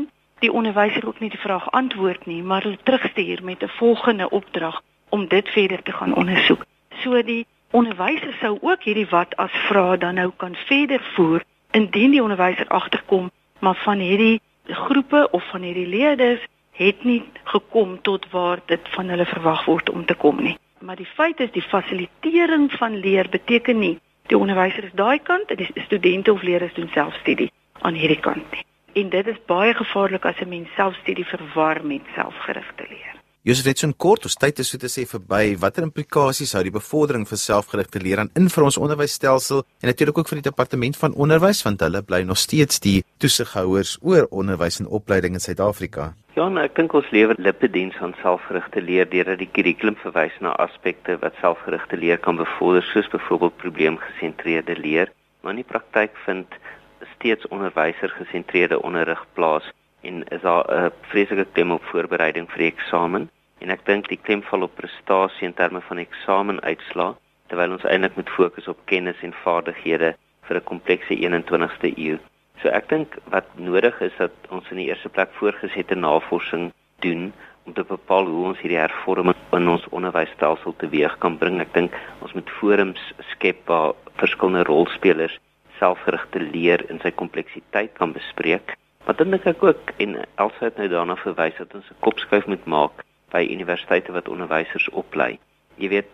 die 0.44 0.52
onderwyser 0.52 1.06
ook 1.06 1.20
nie 1.20 1.30
die 1.32 1.40
vraag 1.40 1.70
antwoord 1.70 2.26
nie, 2.26 2.42
maar 2.42 2.62
hulle 2.62 2.82
terugstuur 2.82 3.40
met 3.44 3.62
'n 3.64 3.72
volgende 3.78 4.28
opdrag 4.30 4.82
om 5.08 5.26
dit 5.28 5.48
verder 5.48 5.82
te 5.82 5.92
gaan 5.92 6.14
ondersoek. 6.14 6.66
So 7.02 7.22
die 7.22 7.46
onderwyser 7.70 8.36
sou 8.40 8.58
ook 8.60 8.82
hierdie 8.82 9.08
wat 9.08 9.36
as 9.36 9.50
vrae 9.50 9.98
dan 9.98 10.14
nou 10.14 10.30
kan 10.36 10.54
verder 10.54 11.00
voer 11.14 11.44
indien 11.70 12.10
die 12.10 12.22
onderwyser 12.22 12.68
agterkom 12.68 13.30
maar 13.58 13.80
van 13.84 13.98
hierdie 13.98 14.40
groepe 14.66 15.28
of 15.30 15.48
van 15.50 15.62
hierdie 15.62 15.86
leerders 15.86 16.46
het 16.72 17.04
nie 17.04 17.22
gekom 17.44 18.02
tot 18.02 18.30
waar 18.30 18.60
dit 18.66 18.88
van 18.88 19.08
hulle 19.08 19.26
verwag 19.26 19.64
word 19.64 19.90
om 19.90 20.04
te 20.04 20.14
kom 20.14 20.42
nie. 20.42 20.58
Maar 20.78 20.96
die 20.96 21.12
feit 21.14 21.40
is 21.40 21.50
die 21.50 21.62
fasilitering 21.62 22.72
van 22.72 22.96
leer 22.96 23.28
beteken 23.28 23.78
nie 23.78 23.98
die 24.28 24.38
onderwyser 24.38 24.84
is 24.84 24.94
daai 24.94 25.18
kant 25.18 25.50
en 25.50 25.56
die 25.56 25.70
studente 25.84 26.32
of 26.32 26.42
leerders 26.42 26.74
doen 26.74 26.90
selfstudie 26.94 27.50
aan 27.80 27.94
hierdie 27.94 28.20
kant 28.20 28.64
en 28.96 29.10
dit 29.12 29.26
is 29.26 29.40
baie 29.50 29.74
gevaarlik 29.76 30.24
as 30.24 30.40
'n 30.40 30.48
mens 30.48 30.68
selfstudie 30.76 31.28
verwar 31.32 31.84
met 31.84 32.02
selfgerigte 32.14 32.84
leer. 32.88 33.14
Josef 33.42 33.64
net 33.64 33.78
so 33.78 33.86
'n 33.86 33.96
kort, 33.96 34.24
ons 34.24 34.34
tyd 34.34 34.58
is 34.58 34.68
so 34.68 34.78
te 34.78 34.88
sê 34.88 35.06
verby. 35.06 35.56
Watter 35.58 35.82
implikasies 35.82 36.52
hou 36.52 36.62
die 36.62 36.78
bevordering 36.80 37.28
van 37.28 37.38
selfgerigte 37.38 38.00
leer 38.00 38.18
aan 38.18 38.30
in 38.34 38.48
vir 38.48 38.64
ons 38.64 38.76
onderwysstelsel 38.76 39.58
en 39.80 39.86
natuurlik 39.88 40.18
ook 40.18 40.28
vir 40.28 40.40
die 40.42 40.50
departement 40.50 40.96
van 40.96 41.14
onderwys 41.14 41.62
want 41.62 41.80
hulle 41.80 42.02
bly 42.02 42.22
nog 42.22 42.38
steeds 42.38 42.80
die 42.80 43.04
toesighouers 43.18 43.98
oor 44.02 44.26
onderwys 44.30 44.80
en 44.80 44.88
opleiding 44.88 45.34
in 45.34 45.40
Suid-Afrika. 45.40 46.14
Ja, 46.36 46.50
nou, 46.52 46.60
ek 46.66 46.74
dink 46.76 46.92
ons 46.92 47.06
lewer 47.16 47.38
lippediens 47.40 47.96
aan 48.04 48.10
selfgerigte 48.20 48.82
leer 48.84 49.06
deurdat 49.08 49.38
die 49.40 49.48
kurrikulum 49.56 49.94
verwys 50.02 50.34
na 50.44 50.50
aspekte 50.60 51.14
wat 51.22 51.38
selfgerigte 51.40 51.96
leer 51.96 52.20
kan 52.20 52.36
bevorder 52.36 52.84
soos 52.84 53.08
byvoorbeeld 53.14 53.56
probleemgesentreerde 53.62 54.76
leer, 54.76 55.12
maar 55.40 55.56
in 55.56 55.62
die 55.62 55.70
praktyk 55.70 56.12
vind 56.26 56.58
steeds 57.14 57.48
onderwysergesentreerde 57.48 58.82
onderrig 58.84 59.24
plaas 59.38 59.72
en 60.04 60.26
is 60.28 60.44
daar 60.44 60.68
'n 60.68 60.92
vreeslike 61.08 61.46
klem 61.56 61.72
op 61.72 61.88
voorbereiding 61.94 62.50
vir 62.52 62.66
die 62.66 62.72
eksamen 62.74 63.30
en 63.64 63.70
ek 63.70 63.86
dink 63.88 64.12
die 64.12 64.20
klem 64.28 64.42
val 64.42 64.68
op 64.68 64.76
prestasie 64.76 65.48
in 65.48 65.56
terme 65.56 65.80
van 65.88 66.04
eksamenuitslae 66.04 67.16
terwyl 67.48 67.72
ons 67.72 67.88
eintlik 67.88 68.16
moet 68.16 68.36
fokus 68.36 68.68
op 68.68 68.84
kennis 68.84 69.22
en 69.22 69.32
vaardighede 69.32 70.14
vir 70.42 70.56
'n 70.56 70.68
komplekse 70.68 71.14
21ste 71.16 71.96
eeu. 71.96 72.18
So 72.62 72.68
ek 72.72 72.88
dink 72.88 73.18
wat 73.32 73.48
nodig 73.60 74.00
is 74.00 74.14
dat 74.18 74.32
ons 74.48 74.68
in 74.70 74.80
die 74.80 74.88
eerste 74.88 75.08
plek 75.12 75.32
voorgesette 75.40 75.94
navorsing 75.94 76.72
doen 77.04 77.32
om 77.66 77.74
te 77.74 77.84
bepaal 77.84 78.28
hoe 78.30 78.44
ons 78.52 78.60
hierdie 78.62 78.78
hervorming 78.78 79.36
in 79.56 79.68
ons 79.68 79.88
onderwysstelsel 79.90 80.74
teweeg 80.80 81.18
kan 81.22 81.36
bring. 81.40 81.60
Ek 81.60 81.74
dink 81.74 81.96
ons 82.24 82.32
moet 82.36 82.52
forums 82.60 83.02
skep 83.32 83.66
waar 83.70 83.94
verskillende 84.20 84.64
rolspelers 84.70 85.36
selfgerigte 85.80 86.40
leer 86.40 86.84
in 86.90 87.02
sy 87.02 87.12
kompleksiteit 87.12 87.92
kan 87.98 88.14
bespreek. 88.16 88.76
Dan 89.06 89.34
dink 89.34 89.44
ek 89.46 89.62
ook 89.62 89.92
en 90.02 90.16
Elsa 90.42 90.68
het 90.68 90.78
nou 90.80 90.88
daarna 90.90 91.18
verwys 91.20 91.58
dat 91.58 91.74
ons 91.74 91.90
'n 91.90 92.00
kopskuif 92.00 92.46
moet 92.46 92.64
maak 92.66 93.04
by 93.30 93.42
universiteite 93.44 94.12
wat 94.12 94.28
onderwysers 94.28 94.88
oplei. 94.90 95.38
Jy 95.76 95.88
weet, 95.88 96.10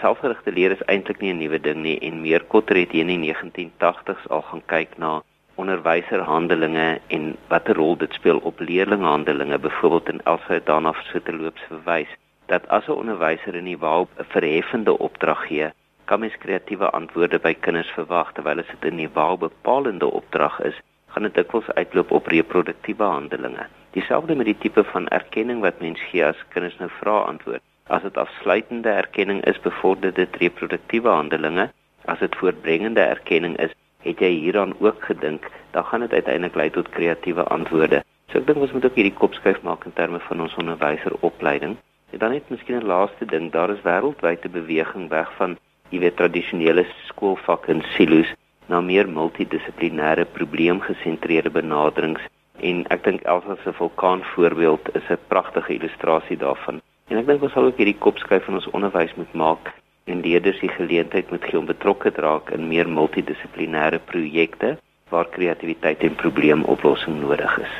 selfgerigte 0.00 0.52
leer 0.52 0.72
is 0.72 0.84
eintlik 0.88 1.20
nie 1.20 1.32
'n 1.32 1.38
nuwe 1.38 1.60
ding 1.60 1.82
nie 1.82 1.98
en 2.00 2.20
meer 2.20 2.44
Kotter 2.44 2.76
het 2.76 2.92
hier 2.92 3.06
in 3.08 3.20
die 3.20 3.32
1980s 3.32 4.28
al 4.28 4.42
gaan 4.42 4.62
kyk 4.66 4.98
na 4.98 5.22
onderwyserhandelinge 5.62 7.00
en 7.06 7.36
watter 7.48 7.74
rol 7.74 7.96
dit 7.96 8.12
speel 8.12 8.38
op 8.38 8.60
leerlinghandelinge. 8.60 9.58
Byvoorbeeld 9.58 10.08
in 10.08 10.20
Elsa 10.24 10.52
het 10.54 10.66
daarna 10.66 10.92
verskilloops 10.92 11.62
verwys 11.68 12.12
dat 12.46 12.68
as 12.68 12.86
'n 12.86 12.98
onderwyser 13.02 13.54
in 13.54 13.64
die 13.64 13.78
waar 13.78 14.06
'n 14.18 14.30
verheffende 14.34 14.98
opdrag 14.98 15.46
gee, 15.46 15.70
kan 16.04 16.20
mens 16.20 16.38
kreatiewe 16.38 16.90
antwoorde 16.90 17.38
by 17.38 17.54
kinders 17.54 17.88
verwag 17.88 18.32
terwyl 18.32 18.56
dit 18.56 18.84
in 18.84 18.96
die 18.96 19.10
waar 19.12 19.38
bepalende 19.38 20.10
opdrag 20.10 20.60
is, 20.60 20.80
gaan 21.06 21.22
dit 21.22 21.34
dikwels 21.34 21.70
uitloop 21.74 22.10
op 22.10 22.26
reproduktiewe 22.26 23.02
handelinge. 23.02 23.66
Dieselfde 23.90 24.34
met 24.34 24.46
die 24.46 24.58
tipe 24.58 24.84
van 24.84 25.08
erkenning 25.08 25.60
wat 25.60 25.80
mens 25.80 26.00
gee 26.10 26.24
as 26.24 26.44
kinders 26.48 26.78
nou 26.78 26.90
vra 27.00 27.18
antwoord. 27.18 27.62
As 27.86 28.02
dit 28.02 28.16
afsluitende 28.16 28.88
erkenning 28.88 29.44
is, 29.44 29.60
bevorder 29.60 30.12
dit 30.14 30.36
reproduktiewe 30.36 31.08
handelinge. 31.08 31.70
As 32.04 32.18
dit 32.18 32.36
voortbrengende 32.36 33.00
erkenning 33.00 33.56
is, 33.58 33.74
het 34.06 34.22
jy 34.22 34.30
hieraan 34.30 34.74
ook 34.78 35.04
gedink, 35.04 35.50
dan 35.70 35.84
gaan 35.84 36.00
dit 36.00 36.12
uiteindelik 36.12 36.54
lei 36.54 36.70
tot 36.70 36.88
kreatiewe 36.88 37.44
antwoorde. 37.44 38.02
So 38.30 38.38
ek 38.38 38.46
dink 38.46 38.62
ons 38.64 38.72
moet 38.72 38.84
ook 38.84 38.98
hierdie 38.98 39.18
kopskuif 39.18 39.62
maak 39.62 39.84
in 39.84 39.94
terme 39.94 40.20
van 40.28 40.40
ons 40.40 40.56
onderwyseropleiding. 40.62 41.76
En 42.10 42.18
dan 42.18 42.30
net 42.30 42.50
miskien 42.50 42.78
'n 42.80 42.86
laaste 42.86 43.24
ding, 43.26 43.52
daar 43.52 43.70
is 43.70 43.82
wêreldwyd 43.82 44.44
'n 44.44 44.56
beweging 44.60 45.08
weg 45.08 45.30
van 45.36 45.58
jy 45.90 45.98
weet 45.98 46.16
tradisionele 46.16 46.86
skoolvakke 47.06 47.72
en 47.72 47.82
silo's 47.94 48.32
na 48.66 48.80
meer 48.80 49.08
multidissiplinêre 49.08 50.24
probleemgesentreerde 50.24 51.50
benaderings 51.50 52.22
en 52.60 52.84
ek 52.94 53.04
dink 53.04 53.22
Elsa 53.22 53.56
se 53.62 53.72
vulkaan 53.72 54.22
voorbeeld 54.34 54.94
is 54.94 55.08
'n 55.10 55.18
pragtige 55.28 55.74
illustrasie 55.74 56.36
daarvan. 56.36 56.80
En 57.08 57.18
ek 57.18 57.26
dink 57.26 57.42
ons 57.42 57.52
sal 57.52 57.64
ook 57.64 57.76
hierdie 57.76 57.98
kopskuif 57.98 58.44
van 58.44 58.54
ons 58.54 58.70
onderwys 58.70 59.14
moet 59.14 59.32
maak 59.32 59.72
en 60.06 60.22
leerders 60.22 60.60
die 60.62 60.70
geleentheid 60.70 61.30
moet 61.30 61.44
gee 61.44 61.58
om 61.58 61.66
betrokke 61.66 62.12
te 62.12 62.22
raak 62.22 62.50
in 62.54 62.68
meer 62.70 62.88
multidissiplinêre 62.88 63.98
projekte 64.10 64.76
waar 65.10 65.28
kreatiwiteit 65.30 66.02
en 66.06 66.14
probleemoplossing 66.14 67.20
nodig 67.20 67.58
is. 67.58 67.76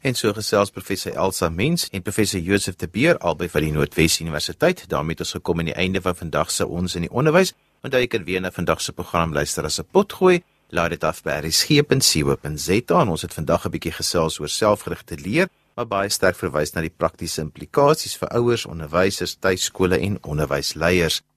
En 0.00 0.16
so 0.16 0.32
gesels 0.32 0.72
professor 0.72 1.12
Elsa 1.12 1.50
Mens 1.52 1.88
en 1.92 2.02
professor 2.02 2.40
Josef 2.40 2.76
de 2.80 2.88
Beer 2.88 3.18
albei 3.18 3.48
van 3.52 3.66
die 3.66 3.72
Noordwes 3.72 4.20
Universiteit. 4.20 4.88
daarmee 4.88 5.12
het 5.12 5.20
ons 5.20 5.36
gekom 5.36 5.58
aan 5.58 5.68
die 5.68 5.74
einde 5.74 6.00
van 6.00 6.16
vandag 6.16 6.50
se 6.50 6.66
ons 6.66 6.94
in 6.94 7.04
die 7.04 7.12
onderwys. 7.12 7.52
Onthou 7.84 8.00
jy 8.00 8.08
kan 8.08 8.24
weer 8.24 8.40
na 8.40 8.50
vandag 8.50 8.80
se 8.80 8.92
program 8.92 9.32
luister 9.32 9.64
as 9.64 9.80
'n 9.80 9.88
potgooi. 9.92 10.42
Laai 10.68 10.88
dit 10.88 11.04
af 11.04 11.22
by 11.22 11.40
resgep.co.za. 11.42 13.04
Ons 13.10 13.22
het 13.22 13.34
vandag 13.34 13.66
'n 13.66 13.70
bietjie 13.70 13.92
gesels 13.92 14.40
oor 14.40 14.48
selfgerigte 14.48 15.16
leer, 15.16 15.48
maar 15.74 15.86
baie 15.86 16.08
sterk 16.08 16.36
verwys 16.36 16.72
na 16.72 16.80
die 16.80 16.94
praktiese 16.96 17.40
implikasies 17.40 18.16
vir 18.16 18.28
ouers, 18.28 18.66
onderwysers, 18.66 19.34
tuiskole 19.34 19.98
en 19.98 20.18
onderwysleiers. 20.22 21.22